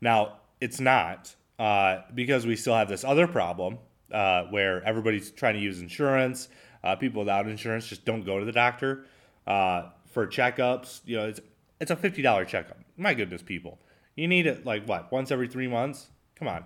Now, 0.00 0.38
it's 0.60 0.80
not 0.80 1.34
uh, 1.58 2.02
because 2.14 2.46
we 2.46 2.56
still 2.56 2.74
have 2.74 2.88
this 2.88 3.04
other 3.04 3.26
problem 3.26 3.78
uh, 4.10 4.44
where 4.44 4.82
everybody's 4.84 5.30
trying 5.30 5.54
to 5.54 5.60
use 5.60 5.80
insurance. 5.80 6.48
Uh, 6.84 6.96
people 6.96 7.20
without 7.20 7.46
insurance 7.46 7.86
just 7.86 8.04
don't 8.04 8.24
go 8.24 8.38
to 8.38 8.44
the 8.44 8.52
doctor 8.52 9.06
uh, 9.46 9.84
for 10.10 10.26
checkups. 10.26 11.00
You 11.04 11.16
know, 11.16 11.28
it's 11.28 11.40
it's 11.80 11.90
a 11.90 11.96
fifty 11.96 12.22
dollar 12.22 12.44
checkup. 12.44 12.81
My 12.96 13.14
goodness, 13.14 13.42
people, 13.42 13.78
you 14.16 14.28
need 14.28 14.46
it 14.46 14.64
like 14.64 14.86
what 14.86 15.10
once 15.10 15.30
every 15.30 15.48
three 15.48 15.68
months? 15.68 16.08
Come 16.36 16.48
on, 16.48 16.64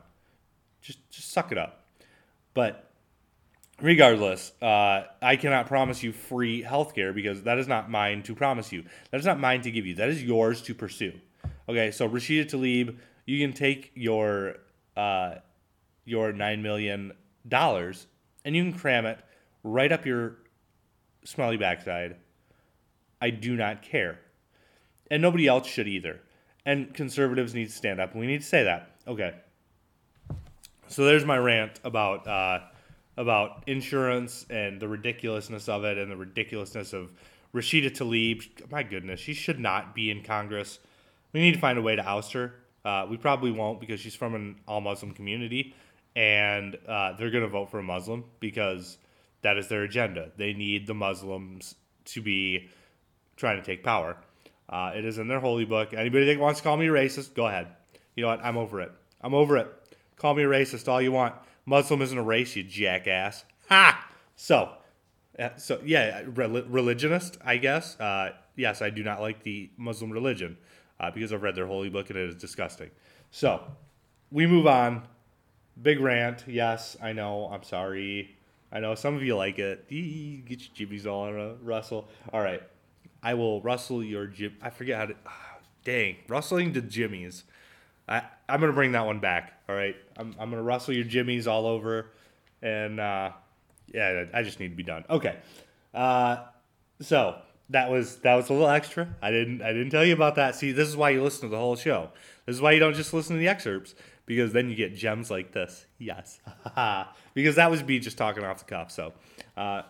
just 0.81 0.99
just 1.11 1.31
suck 1.31 1.53
it 1.53 1.59
up. 1.59 1.85
But 2.55 2.91
regardless, 3.81 4.53
uh, 4.63 5.05
I 5.23 5.37
cannot 5.37 5.67
promise 5.67 6.03
you 6.03 6.13
free 6.13 6.63
healthcare 6.63 7.15
because 7.15 7.43
that 7.43 7.59
is 7.59 7.69
not 7.69 7.91
mine 7.91 8.23
to 8.25 8.35
promise 8.35 8.73
you. 8.73 8.85
That 9.11 9.21
is 9.21 9.27
not 9.27 9.39
mine 9.39 9.63
to 9.63 9.71
give 9.71 9.87
you. 9.87 9.95
That 9.95 10.09
is 10.09 10.23
yours 10.23 10.63
to 10.63 10.75
pursue. 10.75 11.13
Okay, 11.69 11.91
so 11.91 12.09
Rashida 12.09 12.47
Tlaib, 12.47 12.97
you 13.25 13.45
can 13.45 13.53
take 13.55 13.93
your 13.95 14.57
uh, 14.97 15.37
your 16.05 16.33
nine 16.33 16.63
million 16.63 17.13
dollars 17.47 18.07
and 18.45 18.57
you 18.57 18.63
can 18.63 18.73
cram 18.73 19.07
it 19.07 19.19
right 19.63 19.93
up 19.93 20.07
your 20.07 20.37
smelly 21.25 21.57
backside. 21.57 22.17
I 23.21 23.31
do 23.31 23.57
not 23.57 23.83
care, 23.83 24.21
and 25.11 25.23
nobody 25.23 25.47
else 25.47 25.67
should 25.67 25.89
either. 25.89 26.21
And 26.65 26.93
conservatives 26.95 27.55
need 27.55 27.67
to 27.67 27.73
stand 27.73 28.01
up. 28.01 28.15
We 28.15 28.27
need 28.27 28.41
to 28.41 28.47
say 28.47 28.65
that. 28.65 28.91
Okay. 29.07 29.35
So 30.89 31.05
there's 31.05 31.25
my 31.25 31.39
rant 31.39 31.81
about 31.85 32.27
uh, 32.27 32.61
about 33.17 33.65
insurance 33.67 34.47
and 34.51 34.81
the 34.81 34.89
ridiculousness 34.89 35.69
of 35.69 35.85
it 35.85 35.99
and 35.99 36.11
the 36.11 36.17
ridiculousness 36.17 36.93
of 36.93 37.13
Rashida 37.55 37.91
Tlaib. 37.91 38.71
My 38.71 38.83
goodness, 38.83 39.21
she 39.21 39.35
should 39.35 39.59
not 39.59 39.95
be 39.95 40.11
in 40.11 40.23
Congress. 40.23 40.79
We 41.33 41.41
need 41.41 41.55
to 41.55 41.61
find 41.61 41.79
a 41.79 41.83
way 41.83 41.97
to 41.97 42.07
oust 42.07 42.33
her. 42.33 42.55
Uh, 42.85 43.07
we 43.09 43.17
probably 43.17 43.51
won't 43.51 43.81
because 43.81 43.99
she's 43.99 44.15
from 44.15 44.35
an 44.35 44.57
all 44.69 44.81
Muslim 44.81 45.13
community, 45.13 45.75
and 46.15 46.77
uh, 46.87 47.13
they're 47.15 47.31
going 47.31 47.43
to 47.43 47.49
vote 47.49 47.71
for 47.71 47.79
a 47.79 47.83
Muslim 47.83 48.25
because 48.39 48.99
that 49.43 49.57
is 49.59 49.69
their 49.69 49.83
agenda. 49.83 50.31
They 50.37 50.53
need 50.53 50.87
the 50.87 50.95
Muslims 50.95 51.75
to 52.07 52.23
be 52.23 52.69
trying 53.37 53.61
to 53.61 53.67
take 53.67 53.83
power. 53.83 54.17
Uh, 54.69 54.93
it 54.95 55.05
is 55.05 55.19
in 55.19 55.29
their 55.29 55.41
holy 55.41 55.65
book. 55.65 55.95
Anybody 55.95 56.27
that 56.27 56.39
wants 56.39 56.61
to 56.61 56.65
call 56.65 56.77
me 56.77 56.87
racist, 56.87 57.35
go 57.35 57.47
ahead. 57.47 57.69
You 58.15 58.23
know 58.23 58.29
what? 58.29 58.45
I'm 58.45 58.57
over 58.57 58.81
it. 58.81 58.93
I'm 59.21 59.35
over 59.35 59.57
it. 59.57 59.73
Call 60.17 60.35
me 60.35 60.43
a 60.43 60.47
racist 60.47 60.89
all 60.89 61.01
you 61.01 61.13
want. 61.13 61.35
Muslim 61.67 62.01
isn't 62.03 62.17
a 62.17 62.23
race, 62.23 62.57
you 62.57 62.63
jackass. 62.63 63.45
Ha! 63.69 64.09
So, 64.37 64.71
so 65.57 65.81
yeah, 65.85 66.23
religionist, 66.27 67.39
I 67.45 67.57
guess. 67.59 67.99
Uh, 68.01 68.33
yes, 68.55 68.83
I 68.83 68.91
do 68.91 69.03
not 69.03 69.21
like 69.21 69.43
the 69.43 69.71
Muslim 69.77 70.11
religion 70.11 70.57
uh, 71.01 71.11
because 71.11 71.33
I've 71.33 71.43
read 71.43 71.55
their 71.55 71.67
holy 71.67 71.89
book 71.89 72.11
and 72.11 72.19
it 72.19 72.29
is 72.29 72.37
disgusting. 72.37 72.91
So, 73.31 73.63
we 74.31 74.47
move 74.47 74.67
on. 74.67 75.07
Big 75.81 76.01
rant. 76.01 76.45
Yes, 76.47 76.97
I 77.03 77.13
know. 77.13 77.51
I'm 77.53 77.63
sorry. 77.63 78.37
I 78.73 78.81
know 78.81 78.95
some 78.95 79.15
of 79.15 79.23
you 79.23 79.37
like 79.37 79.59
it. 79.59 79.89
Get 79.89 80.61
your 80.61 80.71
jimmies 80.75 81.07
all 81.07 81.25
on 81.25 81.59
Russell. 81.63 82.09
All 82.33 82.41
right. 82.41 82.63
I 83.27 83.35
will 83.35 83.61
rustle 83.61 84.05
your 84.05 84.29
jim. 84.29 84.57
I 84.63 84.71
forget 84.71 84.99
how 84.99 85.07
to. 85.07 85.15
Oh, 85.27 85.59
dang. 85.83 86.15
Rustling 86.29 86.75
the 86.75 86.81
jimmies. 86.81 87.43
I, 88.09 88.23
I'm 88.49 88.61
to 88.61 88.73
bring 88.73 88.93
that 88.93 89.05
one 89.05 89.19
back. 89.19 89.53
All 89.69 89.75
right. 89.75 89.97
I'm, 90.17 90.37
I'm 90.39 90.53
to 90.53 90.63
rustle 90.63 90.95
your 90.95 91.03
jimmies 91.03 91.49
all 91.49 91.67
over. 91.67 92.13
And 92.63 93.01
uh, 93.01 93.33
yeah, 93.93 94.27
I 94.33 94.45
just 94.45 94.61
need 94.61 94.69
to 94.69 94.77
be 94.77 94.85
done. 94.85 95.05
Okay. 95.11 95.39
Uh, 95.93 96.45
so 97.01 97.35
that 97.71 97.91
was 97.91 98.19
that 98.19 98.37
was 98.37 98.49
a 98.49 98.53
little 98.53 98.69
extra. 98.69 99.09
I 99.21 99.33
didn't 99.33 99.61
I 99.61 99.73
didn't 99.73 99.91
tell 99.91 100.05
you 100.05 100.15
about 100.15 100.37
that. 100.37 100.55
See, 100.55 100.71
this 100.71 100.87
is 100.87 100.97
why 100.97 101.11
you 101.11 101.21
listen 101.21 101.41
to 101.43 101.49
the 101.49 101.59
whole 101.59 101.75
show. 101.75 102.11
This 102.47 102.55
is 102.55 102.63
why 102.63 102.73
you 102.73 102.79
don't 102.79 102.95
just 102.95 103.13
listen 103.13 103.35
to 103.35 103.41
the 103.41 103.49
excerpts 103.49 103.97
because 104.27 104.53
then 104.53 104.71
you 104.71 104.77
get 104.77 104.95
gems 104.95 105.33
like 105.33 105.51
this. 105.51 105.85
Yes, 105.99 106.39
because 107.35 107.57
that 107.57 107.73
was 107.73 107.83
me 107.83 107.99
just 107.99 108.19
talking 108.19 108.45
off 108.45 108.61
the 108.61 108.67
cuff. 108.67 108.93
So 108.93 109.15
uh, 109.57 109.83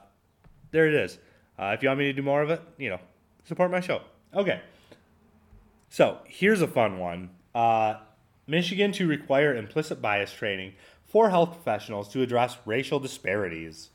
there 0.71 0.89
it 0.89 0.95
is. 0.95 1.19
Uh, 1.59 1.75
if 1.75 1.83
you 1.83 1.91
want 1.91 1.99
me 1.99 2.07
to 2.07 2.15
do 2.15 2.23
more 2.23 2.41
of 2.41 2.49
it, 2.49 2.63
you 2.79 2.89
know, 2.89 3.01
support 3.47 3.71
my 3.71 3.81
show. 3.81 4.03
Okay. 4.35 4.61
So 5.89 6.19
here's 6.27 6.61
a 6.61 6.69
fun 6.69 6.99
one. 6.99 7.31
Uh, 7.55 7.95
Michigan 8.47 8.93
to 8.93 9.07
require 9.07 9.57
implicit 9.57 10.03
bias 10.03 10.33
training 10.33 10.75
for 11.07 11.31
health 11.31 11.53
professionals 11.53 12.09
to 12.11 12.23
address 12.23 12.59
racial 12.67 13.01
disparities. 13.01 13.91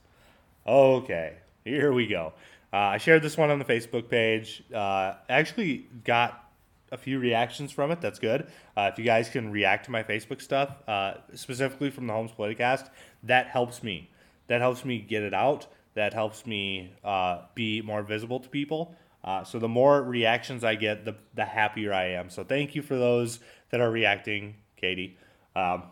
Okay, 0.66 1.34
here 1.64 1.92
we 1.92 2.06
go. 2.06 2.32
Uh, 2.72 2.76
I 2.76 2.98
shared 2.98 3.22
this 3.22 3.36
one 3.36 3.50
on 3.50 3.58
the 3.58 3.64
Facebook 3.64 4.08
page. 4.08 4.62
Uh, 4.74 5.14
actually 5.28 5.86
got 6.04 6.50
a 6.90 6.96
few 6.96 7.18
reactions 7.18 7.72
from 7.72 7.90
it. 7.90 8.00
That's 8.00 8.18
good. 8.18 8.46
Uh, 8.76 8.90
if 8.92 8.98
you 8.98 9.04
guys 9.04 9.28
can 9.28 9.50
react 9.50 9.86
to 9.86 9.90
my 9.90 10.02
Facebook 10.02 10.40
stuff, 10.40 10.76
uh, 10.88 11.14
specifically 11.34 11.90
from 11.90 12.06
the 12.06 12.12
Homes 12.12 12.30
Politicast, 12.32 12.90
that 13.22 13.48
helps 13.48 13.82
me. 13.82 14.10
That 14.48 14.60
helps 14.60 14.84
me 14.84 14.98
get 14.98 15.22
it 15.22 15.34
out. 15.34 15.66
That 15.94 16.14
helps 16.14 16.46
me 16.46 16.92
uh, 17.04 17.42
be 17.54 17.82
more 17.82 18.02
visible 18.02 18.40
to 18.40 18.48
people. 18.48 18.94
Uh, 19.24 19.44
so 19.44 19.58
the 19.58 19.68
more 19.68 20.02
reactions 20.02 20.64
I 20.64 20.74
get, 20.74 21.04
the 21.04 21.16
the 21.34 21.44
happier 21.44 21.92
I 21.92 22.10
am. 22.10 22.28
So 22.30 22.42
thank 22.44 22.74
you 22.74 22.82
for 22.82 22.96
those 22.96 23.40
that 23.70 23.80
are 23.80 23.90
reacting, 23.90 24.56
Katie. 24.76 25.16
Um, 25.54 25.84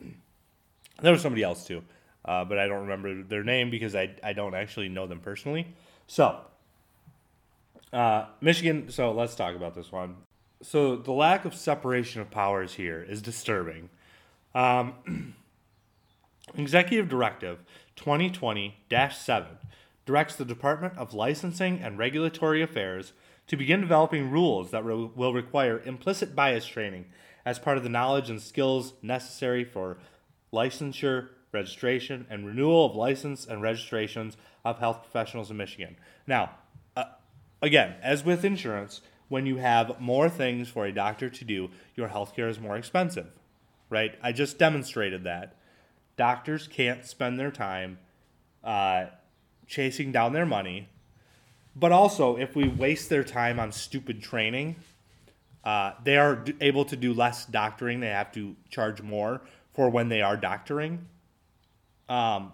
there 1.00 1.12
was 1.12 1.22
somebody 1.22 1.42
else 1.42 1.66
too, 1.66 1.82
but 2.24 2.58
I 2.58 2.66
don't 2.66 2.82
remember 2.82 3.22
their 3.22 3.42
name 3.42 3.70
because 3.70 3.94
I 3.94 4.14
I 4.22 4.34
don't 4.34 4.54
actually 4.54 4.88
know 4.88 5.06
them 5.06 5.20
personally. 5.20 5.66
So, 6.06 6.40
uh, 7.92 8.26
Michigan. 8.40 8.90
So 8.90 9.12
let's 9.12 9.34
talk 9.34 9.56
about 9.56 9.74
this 9.74 9.90
one. 9.90 10.16
So 10.62 10.96
the 10.96 11.12
lack 11.12 11.44
of 11.44 11.54
separation 11.54 12.20
of 12.20 12.30
powers 12.30 12.74
here 12.74 13.02
is 13.02 13.20
disturbing. 13.22 13.90
Um, 14.54 15.34
Executive 16.56 17.08
Directive 17.08 17.58
2020 17.96 18.76
7 18.90 19.46
directs 20.06 20.36
the 20.36 20.44
Department 20.44 20.96
of 20.98 21.14
Licensing 21.14 21.80
and 21.80 21.98
Regulatory 21.98 22.62
Affairs 22.62 23.12
to 23.46 23.56
begin 23.56 23.80
developing 23.80 24.30
rules 24.30 24.70
that 24.70 24.84
re- 24.84 25.10
will 25.14 25.32
require 25.32 25.82
implicit 25.84 26.34
bias 26.34 26.66
training 26.66 27.06
as 27.44 27.58
part 27.58 27.76
of 27.76 27.82
the 27.82 27.88
knowledge 27.88 28.30
and 28.30 28.40
skills 28.40 28.94
necessary 29.02 29.64
for 29.64 29.98
licensure, 30.52 31.28
registration, 31.52 32.26
and 32.30 32.46
renewal 32.46 32.86
of 32.86 32.96
license 32.96 33.46
and 33.46 33.60
registrations 33.60 34.36
of 34.64 34.78
health 34.78 35.02
professionals 35.02 35.50
in 35.50 35.56
Michigan. 35.56 35.96
Now, 36.26 36.50
uh, 36.96 37.04
again, 37.60 37.94
as 38.02 38.24
with 38.24 38.44
insurance, 38.44 39.02
when 39.28 39.46
you 39.46 39.56
have 39.56 40.00
more 40.00 40.28
things 40.28 40.68
for 40.68 40.86
a 40.86 40.92
doctor 40.92 41.28
to 41.28 41.44
do, 41.44 41.70
your 41.94 42.08
healthcare 42.08 42.48
is 42.48 42.60
more 42.60 42.76
expensive, 42.76 43.28
right? 43.90 44.14
I 44.22 44.32
just 44.32 44.58
demonstrated 44.58 45.24
that. 45.24 45.54
Doctors 46.16 46.68
can't 46.68 47.04
spend 47.04 47.38
their 47.38 47.50
time 47.50 47.98
uh, 48.62 49.06
chasing 49.66 50.12
down 50.12 50.32
their 50.32 50.46
money. 50.46 50.88
But 51.76 51.92
also, 51.92 52.36
if 52.36 52.54
we 52.54 52.68
waste 52.68 53.08
their 53.08 53.24
time 53.24 53.58
on 53.58 53.72
stupid 53.72 54.22
training, 54.22 54.76
uh, 55.64 55.92
they 56.04 56.16
are 56.16 56.44
able 56.60 56.84
to 56.84 56.96
do 56.96 57.12
less 57.12 57.46
doctoring. 57.46 58.00
They 58.00 58.08
have 58.08 58.32
to 58.32 58.54
charge 58.70 59.02
more 59.02 59.40
for 59.72 59.90
when 59.90 60.08
they 60.08 60.22
are 60.22 60.36
doctoring. 60.36 61.06
Um, 62.08 62.52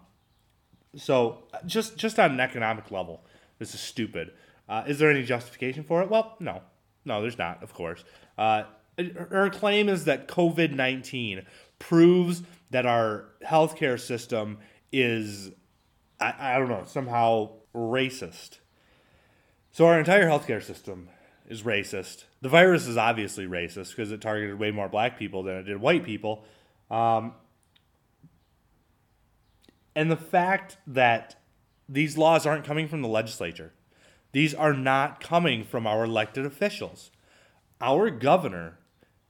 so 0.97 1.45
just 1.67 1.97
just 1.97 2.19
on 2.19 2.33
an 2.33 2.41
economic 2.41 2.91
level, 2.91 3.23
this 3.59 3.75
is 3.75 3.81
stupid. 3.81 4.33
Uh, 4.69 4.85
is 4.87 4.99
there 4.99 5.11
any 5.11 5.25
justification 5.25 5.83
for 5.83 6.03
it? 6.03 6.09
Well, 6.09 6.37
no, 6.41 6.63
no, 7.05 7.21
there's 7.21 7.37
not. 7.37 7.63
Of 7.63 7.75
course, 7.75 8.05
uh, 8.39 8.63
her 8.97 9.51
claim 9.51 9.89
is 9.89 10.05
that 10.05 10.29
COVID 10.29 10.73
nineteen 10.73 11.47
proves 11.79 12.43
that 12.71 12.87
our 12.87 13.27
healthcare 13.45 13.99
system 13.99 14.59
is, 14.93 15.51
I, 16.21 16.35
I 16.39 16.59
don't 16.59 16.69
know, 16.69 16.85
somehow 16.87 17.51
racist. 17.75 18.59
So 19.73 19.87
our 19.87 19.99
entire 19.99 20.27
healthcare 20.29 20.63
system 20.63 21.09
is 21.49 21.63
racist. 21.63 22.25
The 22.43 22.49
virus 22.49 22.87
is 22.87 22.97
obviously 22.97 23.47
racist 23.47 23.91
because 23.91 24.13
it 24.13 24.21
targeted 24.21 24.59
way 24.59 24.71
more 24.71 24.89
black 24.89 25.19
people 25.19 25.43
than 25.43 25.57
it 25.57 25.63
did 25.65 25.81
white 25.81 26.05
people. 26.05 26.45
Um, 26.91 27.35
and 29.95 30.11
the 30.11 30.17
fact 30.17 30.77
that 30.87 31.37
these 31.89 32.17
laws 32.17 32.47
aren't 32.47 32.65
coming 32.65 32.89
from 32.89 33.03
the 33.03 33.09
legislature, 33.09 33.73
these 34.33 34.55
are 34.55 34.73
not 34.73 35.21
coming 35.21 35.65
from 35.65 35.87
our 35.87 36.05
elected 36.05 36.47
officials. 36.47 37.11
Our 37.81 38.11
governor 38.11 38.79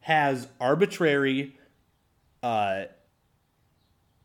has 0.01 0.49
arbitrary 0.61 1.59
uh, 2.43 2.85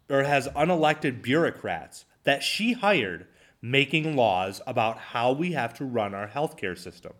or 0.10 0.24
has 0.24 0.48
unelected 0.50 1.22
bureaucrats 1.22 2.06
that 2.26 2.44
she 2.44 2.74
hired 2.74 3.26
making 3.62 4.16
laws 4.16 4.62
about 4.68 4.98
how 4.98 5.32
we 5.32 5.54
have 5.54 5.74
to 5.76 5.86
run 5.86 6.14
our 6.14 6.28
healthcare 6.28 6.78
system. 6.78 7.14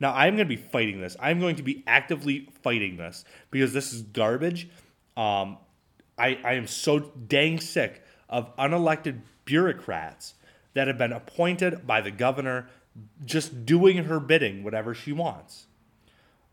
Now, 0.00 0.14
I'm 0.14 0.36
going 0.36 0.48
to 0.48 0.56
be 0.56 0.62
fighting 0.62 1.00
this. 1.00 1.16
I'm 1.18 1.40
going 1.40 1.56
to 1.56 1.62
be 1.62 1.82
actively 1.86 2.48
fighting 2.62 2.96
this 2.96 3.24
because 3.50 3.72
this 3.72 3.92
is 3.92 4.02
garbage. 4.02 4.68
Um, 5.16 5.58
I, 6.16 6.38
I 6.44 6.52
am 6.54 6.66
so 6.66 7.00
dang 7.00 7.58
sick 7.58 8.02
of 8.28 8.54
unelected 8.56 9.22
bureaucrats 9.44 10.34
that 10.74 10.86
have 10.86 10.98
been 10.98 11.12
appointed 11.12 11.86
by 11.86 12.00
the 12.00 12.10
governor 12.10 12.68
just 13.24 13.66
doing 13.66 14.04
her 14.04 14.20
bidding, 14.20 14.62
whatever 14.62 14.94
she 14.94 15.12
wants. 15.12 15.66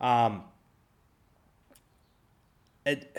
Um, 0.01 0.43
it, 2.85 3.15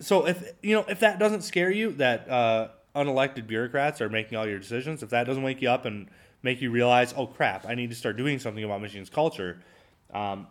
so 0.00 0.26
if 0.26 0.54
you 0.62 0.74
know 0.74 0.84
if 0.88 1.00
that 1.00 1.18
doesn't 1.18 1.42
scare 1.42 1.70
you, 1.70 1.92
that 1.92 2.28
uh, 2.28 2.68
unelected 2.94 3.46
bureaucrats 3.46 4.00
are 4.00 4.08
making 4.08 4.36
all 4.36 4.46
your 4.46 4.58
decisions, 4.58 5.02
if 5.02 5.10
that 5.10 5.24
doesn't 5.24 5.42
wake 5.42 5.62
you 5.62 5.70
up 5.70 5.84
and 5.84 6.08
make 6.42 6.60
you 6.60 6.70
realize, 6.70 7.14
oh 7.16 7.26
crap, 7.26 7.66
I 7.66 7.74
need 7.74 7.90
to 7.90 7.96
start 7.96 8.16
doing 8.16 8.38
something 8.38 8.64
about 8.64 8.80
Michigan's 8.80 9.10
culture, 9.10 9.60
um, 10.12 10.46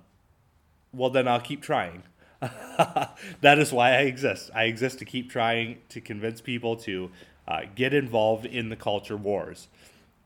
well 0.93 1.09
then 1.09 1.27
I'll 1.27 1.41
keep 1.41 1.61
trying. 1.61 2.03
that 2.39 3.59
is 3.59 3.73
why 3.73 3.91
I 3.91 4.01
exist. 4.01 4.49
I 4.55 4.63
exist 4.63 4.99
to 4.99 5.05
keep 5.05 5.29
trying 5.29 5.79
to 5.89 5.99
convince 5.99 6.39
people 6.39 6.77
to 6.77 7.11
uh, 7.47 7.61
get 7.75 7.93
involved 7.93 8.45
in 8.45 8.69
the 8.69 8.75
culture 8.75 9.17
wars, 9.17 9.67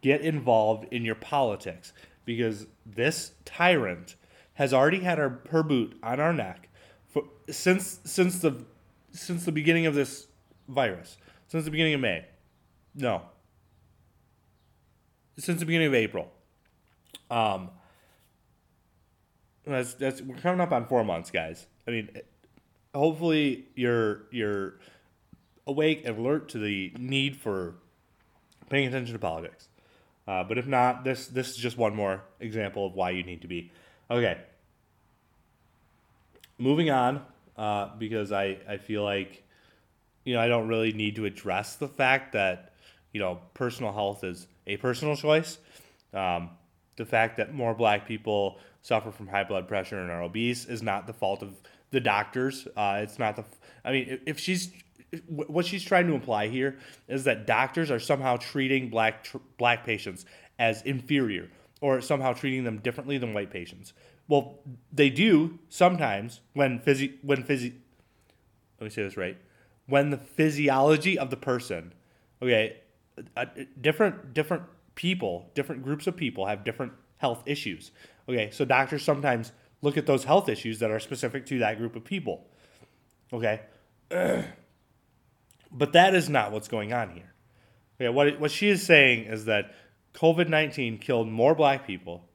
get 0.02 0.22
involved 0.22 0.86
in 0.92 1.04
your 1.06 1.16
politics, 1.16 1.94
because 2.26 2.68
this 2.86 3.32
tyrant 3.46 4.16
has 4.56 4.74
already 4.74 5.00
had 5.00 5.18
her, 5.18 5.64
boot 5.64 5.98
on 6.04 6.20
our 6.20 6.34
neck 6.34 6.70
for, 7.08 7.24
since 7.50 8.00
since 8.04 8.40
the 8.40 8.64
since 9.12 9.46
the 9.46 9.52
beginning 9.52 9.86
of 9.86 9.96
this 9.96 10.28
virus, 10.68 11.18
since 11.54 11.66
the 11.66 11.70
beginning 11.70 11.94
of 11.94 12.02
May. 12.02 12.26
No. 12.96 13.22
Since 15.38 15.60
the 15.60 15.68
beginning 15.68 15.90
of 15.90 15.94
April. 15.94 16.32
Um, 17.30 17.70
that's 19.64 19.94
that's 19.94 20.20
we're 20.20 20.38
coming 20.38 20.62
up 20.62 20.72
on 20.72 20.88
four 20.88 21.04
months, 21.04 21.30
guys. 21.30 21.68
I 21.88 21.92
mean, 21.92 22.10
hopefully 22.96 23.68
you're 23.76 24.24
you're 24.32 24.80
awake 25.68 26.02
and 26.06 26.18
alert 26.18 26.50
to 26.50 26.58
the 26.58 26.92
need 26.98 27.38
for 27.38 27.76
paying 28.72 28.88
attention 28.88 29.14
to 29.14 29.20
politics. 29.20 29.70
Uh, 30.28 30.44
but 30.44 30.58
if 30.58 30.66
not, 30.66 31.04
this 31.04 31.28
this 31.28 31.52
is 31.52 31.58
just 31.58 31.78
one 31.78 31.96
more 31.96 32.24
example 32.40 32.88
of 32.88 32.96
why 32.96 33.12
you 33.12 33.22
need 33.22 33.44
to 33.44 33.48
be. 33.48 33.72
Okay. 34.10 34.40
Moving 36.58 36.90
on, 36.90 37.22
uh, 37.58 37.90
because 38.00 38.32
I, 38.32 38.58
I 38.68 38.78
feel 38.78 39.04
like, 39.04 39.44
you 40.24 40.34
know, 40.34 40.40
I 40.40 40.48
don't 40.48 40.68
really 40.68 40.94
need 40.94 41.16
to 41.18 41.26
address 41.26 41.76
the 41.76 41.88
fact 41.88 42.34
that, 42.34 42.74
you 43.12 43.20
know, 43.20 43.40
personal 43.54 43.94
health 43.94 44.24
is 44.24 44.48
a 44.68 44.78
personal 44.78 45.16
choice. 45.16 45.58
Um, 46.14 46.52
the 46.96 47.06
fact 47.06 47.38
that 47.38 47.54
more 47.54 47.74
black 47.74 48.08
people 48.08 48.60
suffer 48.82 49.12
from 49.12 49.28
high 49.28 49.44
blood 49.44 49.68
pressure 49.68 50.00
and 50.00 50.12
are 50.12 50.22
obese 50.22 50.66
is 50.66 50.84
not 50.84 51.08
the 51.08 51.14
fault 51.14 51.42
of 51.42 51.62
the 51.92 52.00
doctors. 52.00 52.68
Uh, 52.76 53.00
it's 53.02 53.20
not 53.20 53.36
the. 53.36 53.44
I 53.84 53.92
mean, 53.92 54.20
if 54.26 54.40
she's 54.40 54.72
what 55.28 55.66
she's 55.66 55.84
trying 55.84 56.08
to 56.08 56.14
imply 56.14 56.48
here 56.48 56.78
is 57.08 57.24
that 57.26 57.46
doctors 57.46 57.92
are 57.92 58.00
somehow 58.00 58.38
treating 58.38 58.90
black 58.90 59.24
tr- 59.24 59.38
black 59.58 59.86
patients 59.86 60.26
as 60.60 60.82
inferior 60.84 61.50
or 61.82 62.02
somehow 62.02 62.34
treating 62.34 62.64
them 62.64 62.80
differently 62.80 63.18
than 63.18 63.34
white 63.34 63.52
patients. 63.52 63.94
Well, 64.28 64.60
they 64.92 65.10
do 65.10 65.60
sometimes 65.70 66.42
when 66.54 66.80
physi 66.80 67.14
when 67.22 67.44
physi 67.44 67.74
let 68.80 68.86
me 68.86 68.90
say 68.90 69.04
this 69.04 69.18
right 69.18 69.38
when 69.88 70.10
the 70.10 70.18
physiology 70.18 71.18
of 71.18 71.30
the 71.30 71.38
person 71.38 71.94
okay 72.42 72.78
uh, 73.38 73.46
different 73.80 74.34
different 74.34 74.64
people 74.96 75.50
different 75.54 75.84
groups 75.84 76.08
of 76.08 76.16
people 76.16 76.46
have 76.46 76.64
different 76.64 76.94
health 77.18 77.44
issues. 77.46 77.92
Okay 78.28 78.50
so 78.52 78.66
doctors 78.66 79.04
sometimes 79.04 79.52
look 79.82 79.98
at 79.98 80.06
those 80.06 80.24
health 80.24 80.50
issues 80.50 80.80
that 80.80 80.92
are 80.92 81.00
specific 81.00 81.46
to 81.46 81.60
that 81.60 81.78
group 81.78 81.96
of 81.96 82.04
people. 82.04 82.46
Okay? 83.32 83.62
But 85.76 85.94
that 85.94 86.14
is 86.14 86.30
not 86.30 86.52
what's 86.52 86.68
going 86.68 86.94
on 86.94 87.10
here. 87.10 87.34
Okay 88.00 88.10
what, 88.10 88.40
what 88.40 88.52
she 88.52 88.70
is 88.70 88.84
saying 88.84 89.26
is 89.26 89.46
that 89.46 89.74
covid-19 90.14 91.02
killed 91.02 91.28
more 91.28 91.56
black 91.56 91.88
people 91.88 92.30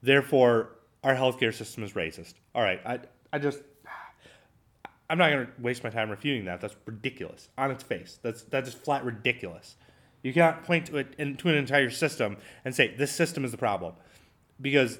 therefore 0.00 0.70
our 1.04 1.14
healthcare 1.14 1.54
system 1.54 1.82
is 1.82 1.92
racist. 1.92 2.34
All 2.54 2.62
right, 2.62 2.80
I, 2.84 3.00
I 3.32 3.38
just, 3.38 3.60
I'm 5.12 5.18
not 5.18 5.30
going 5.30 5.44
to 5.44 5.52
waste 5.60 5.84
my 5.84 5.90
time 5.90 6.08
refuting 6.08 6.46
that. 6.46 6.62
That's 6.62 6.74
ridiculous 6.86 7.50
on 7.58 7.70
its 7.70 7.82
face. 7.82 8.18
That's 8.22 8.44
that's 8.44 8.70
just 8.70 8.82
flat 8.82 9.04
ridiculous. 9.04 9.76
You 10.22 10.32
cannot 10.32 10.64
point 10.64 10.86
to 10.86 10.96
it 10.96 11.08
into 11.18 11.50
an 11.50 11.54
entire 11.54 11.90
system 11.90 12.38
and 12.64 12.74
say 12.74 12.94
this 12.96 13.12
system 13.12 13.44
is 13.44 13.50
the 13.50 13.58
problem, 13.58 13.92
because 14.58 14.98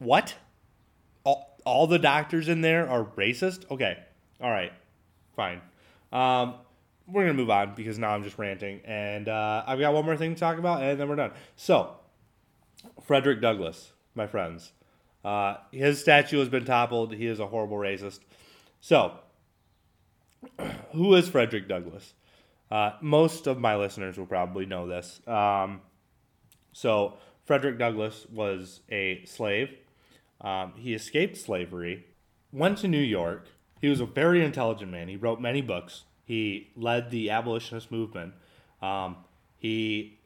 what? 0.00 0.34
All, 1.24 1.56
all 1.64 1.86
the 1.86 1.98
doctors 1.98 2.46
in 2.46 2.60
there 2.60 2.86
are 2.90 3.06
racist. 3.16 3.70
Okay, 3.70 3.96
all 4.38 4.50
right, 4.50 4.70
fine. 5.34 5.62
Um, 6.12 6.56
we're 7.06 7.22
gonna 7.22 7.32
move 7.32 7.48
on 7.48 7.74
because 7.74 7.98
now 7.98 8.10
I'm 8.10 8.24
just 8.24 8.36
ranting, 8.36 8.82
and 8.84 9.30
uh, 9.30 9.64
I've 9.66 9.80
got 9.80 9.94
one 9.94 10.04
more 10.04 10.18
thing 10.18 10.34
to 10.34 10.38
talk 10.38 10.58
about, 10.58 10.82
and 10.82 11.00
then 11.00 11.08
we're 11.08 11.16
done. 11.16 11.32
So, 11.56 11.96
Frederick 13.02 13.40
Douglass, 13.40 13.92
my 14.14 14.26
friends. 14.26 14.72
Uh, 15.24 15.56
his 15.72 16.00
statue 16.00 16.38
has 16.38 16.50
been 16.50 16.66
toppled. 16.66 17.14
He 17.14 17.26
is 17.26 17.40
a 17.40 17.46
horrible 17.46 17.78
racist. 17.78 18.20
So, 18.80 19.20
who 20.92 21.14
is 21.14 21.28
Frederick 21.28 21.68
Douglass? 21.68 22.14
Uh, 22.70 22.92
most 23.00 23.46
of 23.46 23.58
my 23.58 23.76
listeners 23.76 24.18
will 24.18 24.26
probably 24.26 24.66
know 24.66 24.86
this. 24.86 25.20
Um, 25.26 25.80
so, 26.72 27.14
Frederick 27.44 27.78
Douglass 27.78 28.26
was 28.30 28.80
a 28.90 29.24
slave. 29.24 29.70
Um, 30.40 30.74
he 30.76 30.94
escaped 30.94 31.36
slavery, 31.36 32.06
went 32.52 32.78
to 32.78 32.88
New 32.88 32.98
York. 32.98 33.48
He 33.80 33.88
was 33.88 34.00
a 34.00 34.06
very 34.06 34.44
intelligent 34.44 34.90
man. 34.90 35.08
He 35.08 35.16
wrote 35.16 35.40
many 35.40 35.62
books. 35.62 36.04
He 36.24 36.70
led 36.76 37.10
the 37.10 37.30
abolitionist 37.30 37.90
movement. 37.90 38.34
Um, 38.82 39.16
he 39.56 40.18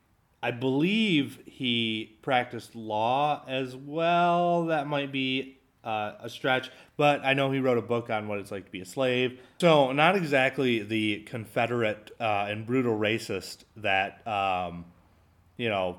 I 0.43 0.51
believe 0.51 1.39
he 1.47 2.19
practiced 2.21 2.75
law 2.75 3.45
as 3.47 3.77
well. 3.77 4.67
That 4.67 4.89
might 4.89 5.13
be 5.13 5.59
uh, 5.85 6.13
a 6.21 6.29
stretch, 6.29 6.71
but 6.97 7.25
I 7.25 7.35
know 7.35 7.51
he 7.51 7.59
wrote 7.59 7.79
a 7.79 7.83
book 7.83 8.11
on 8.11 8.29
what 8.29 8.39
it's 8.39 8.51
like 8.51 8.67
to 8.67 8.71
be 8.71 8.81
a 8.81 8.85
slave. 8.85 9.41
So, 9.61 9.93
not 9.93 10.17
exactly 10.17 10.83
the 10.83 11.21
Confederate 11.21 12.11
uh, 12.21 12.47
and 12.49 12.67
brutal 12.67 12.97
racist 12.97 13.65
that 13.77 14.27
um, 14.27 14.85
you 15.57 15.69
know 15.69 15.99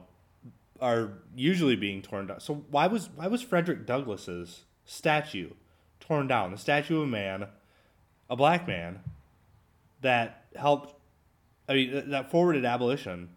are 0.79 1.13
usually 1.35 1.75
being 1.75 2.01
torn 2.01 2.27
down. 2.27 2.39
So, 2.39 2.63
why 2.69 2.87
was 2.87 3.09
why 3.15 3.27
was 3.27 3.41
Frederick 3.41 3.85
Douglass's 3.85 4.63
statue 4.85 5.51
torn 5.99 6.27
down? 6.27 6.51
The 6.51 6.57
statue 6.57 6.97
of 6.97 7.03
a 7.03 7.07
man, 7.07 7.47
a 8.29 8.35
black 8.35 8.67
man, 8.67 9.01
that 10.01 10.45
helped. 10.55 10.95
I 11.67 11.73
mean, 11.73 12.09
that 12.09 12.29
forwarded 12.29 12.65
abolition 12.65 13.29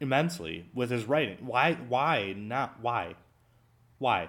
immensely 0.00 0.66
with 0.74 0.90
his 0.90 1.04
writing. 1.04 1.38
Why? 1.40 1.74
Why 1.74 2.34
not? 2.36 2.78
Why? 2.80 3.16
Why? 3.98 4.28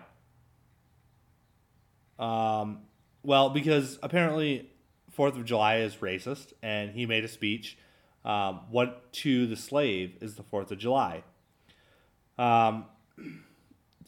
Um, 2.19 2.80
well, 3.23 3.49
because 3.49 3.99
apparently 4.04 4.69
Fourth 5.12 5.36
of 5.36 5.45
July 5.45 5.78
is 5.78 5.95
racist, 5.95 6.54
and 6.62 6.91
he 6.91 7.06
made 7.06 7.23
a 7.23 7.28
speech. 7.28 7.78
Um, 8.23 8.62
what 8.69 9.13
to 9.13 9.47
the 9.47 9.56
slave 9.56 10.17
is 10.21 10.36
the 10.36 10.43
Fourth 10.43 10.71
of 10.71 10.78
July. 10.78 11.23
Um, 12.38 12.86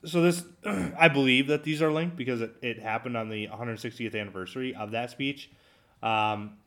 so 0.05 0.21
this, 0.21 0.43
I 0.65 1.07
believe 1.07 1.47
that 1.47 1.63
these 1.63 1.81
are 1.81 1.91
linked 1.91 2.15
because 2.15 2.41
it, 2.41 2.55
it 2.61 2.79
happened 2.79 3.15
on 3.15 3.29
the 3.29 3.47
160th 3.47 4.19
anniversary 4.19 4.75
of 4.75 4.91
that 4.91 5.11
speech. 5.11 5.49
Um, 6.01 6.57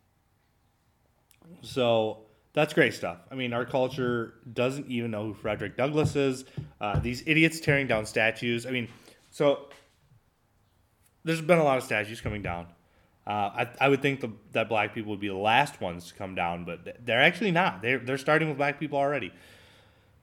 so 1.62 2.22
that's 2.52 2.74
great 2.74 2.94
stuff. 2.94 3.18
I 3.30 3.34
mean, 3.34 3.52
our 3.52 3.64
culture 3.64 4.34
doesn't 4.52 4.88
even 4.88 5.10
know 5.10 5.26
who 5.26 5.34
Frederick 5.34 5.76
Douglass 5.76 6.16
is. 6.16 6.44
Uh, 6.80 6.98
these 6.98 7.22
idiots 7.26 7.60
tearing 7.60 7.86
down 7.86 8.06
statues. 8.06 8.66
I 8.66 8.70
mean, 8.70 8.88
so 9.30 9.68
there's 11.24 11.40
been 11.40 11.58
a 11.58 11.64
lot 11.64 11.78
of 11.78 11.84
statues 11.84 12.20
coming 12.20 12.42
down. 12.42 12.66
Uh, 13.26 13.30
I, 13.30 13.68
I 13.80 13.88
would 13.88 14.02
think 14.02 14.20
the, 14.20 14.32
that 14.52 14.68
black 14.68 14.94
people 14.94 15.10
would 15.10 15.20
be 15.20 15.28
the 15.28 15.34
last 15.34 15.80
ones 15.80 16.08
to 16.08 16.14
come 16.14 16.34
down, 16.34 16.64
but 16.64 17.04
they're 17.04 17.22
actually 17.22 17.50
not. 17.50 17.82
They're, 17.82 17.98
they're 17.98 18.18
starting 18.18 18.48
with 18.48 18.56
black 18.56 18.80
people 18.80 18.98
already. 18.98 19.32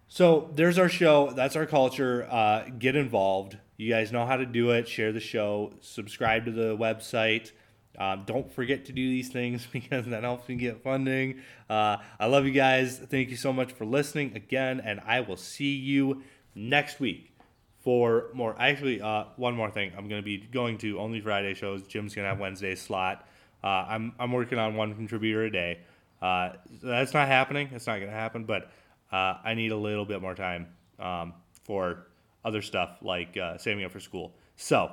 So 0.08 0.50
there's 0.56 0.78
our 0.78 0.90
show. 0.90 1.32
That's 1.32 1.56
our 1.56 1.66
culture. 1.66 2.28
Uh, 2.30 2.66
get 2.78 2.96
involved. 2.96 3.58
You 3.78 3.90
guys 3.92 4.12
know 4.12 4.26
how 4.26 4.38
to 4.38 4.46
do 4.46 4.72
it. 4.72 4.88
Share 4.88 5.12
the 5.12 5.20
show. 5.20 5.74
Subscribe 5.82 6.46
to 6.46 6.52
the 6.52 6.76
website. 6.76 7.52
Um, 8.00 8.24
don't 8.26 8.52
forget 8.52 8.86
to 8.86 8.92
do 8.92 9.10
these 9.10 9.30
things 9.30 9.68
because 9.72 10.06
that 10.08 10.24
helps 10.24 10.48
me 10.50 10.56
get 10.56 10.84
funding. 10.84 11.42
Uh, 11.70 11.98
I 12.20 12.28
love 12.28 12.46
you 12.46 12.52
guys. 12.52 12.98
Thank 12.98 13.30
you 13.30 13.38
so 13.38 13.54
much 13.54 13.72
for 13.72 13.86
listening 13.86 14.36
again, 14.36 14.82
and 14.84 15.00
I 15.06 15.22
will 15.22 15.38
see 15.38 15.76
you 15.76 16.24
next 16.56 17.00
week 17.00 17.37
for 17.80 18.26
more. 18.34 18.56
Actually, 18.60 19.02
uh, 19.02 19.26
one 19.36 19.56
more 19.56 19.70
thing. 19.72 19.92
I'm 19.98 20.08
going 20.08 20.22
to 20.22 20.26
be 20.26 20.38
going 20.38 20.78
to 20.80 21.00
only 21.00 21.22
Friday 21.22 21.54
shows. 21.54 21.84
Jim's 21.84 22.16
going 22.16 22.26
to 22.26 22.30
have 22.30 22.40
Wednesday 22.40 22.76
slot. 22.76 23.28
Uh, 23.64 23.68
I'm 23.68 24.14
I'm 24.20 24.32
working 24.32 24.58
on 24.58 24.76
one 24.76 24.96
contributor 24.96 25.44
a 25.44 25.52
day. 25.52 25.80
Uh, 26.22 26.54
that's 26.84 27.14
not 27.14 27.28
happening. 27.28 27.70
It's 27.74 27.88
not 27.88 27.98
going 27.98 28.12
to 28.12 28.18
happen. 28.18 28.44
But 28.44 28.72
uh, 29.12 29.36
I 29.44 29.54
need 29.54 29.72
a 29.72 29.78
little 29.78 30.06
bit 30.06 30.22
more 30.22 30.36
time 30.36 30.68
um, 31.00 31.34
for 31.64 32.08
other 32.44 32.62
stuff 32.62 32.98
like 33.02 33.38
uh, 33.38 33.58
saving 33.58 33.84
up 33.84 33.92
for 33.92 34.00
school. 34.00 34.34
So 34.56 34.92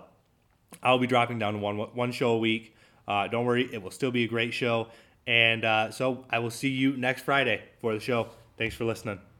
I'll 0.83 0.99
be 0.99 1.07
dropping 1.07 1.39
down 1.39 1.55
to 1.55 1.59
one 1.59 1.79
one 1.79 2.13
show 2.13 2.33
a 2.33 2.39
week. 2.39 2.77
Uh, 3.07 3.29
don't 3.29 3.45
worry, 3.45 3.69
it 3.73 3.83
will 3.83 3.91
still 3.91 4.11
be 4.11 4.25
a 4.25 4.29
great 4.29 4.55
show. 4.55 4.89
And 5.27 5.95
so 5.95 6.27
I 6.29 6.39
will 6.39 6.51
see 6.51 6.69
you 6.69 6.97
next 6.97 7.23
Friday 7.23 7.63
for 7.79 7.95
the 7.95 8.01
show. 8.01 8.29
Thanks 8.59 8.75
for 8.75 8.85
listening. 8.85 9.34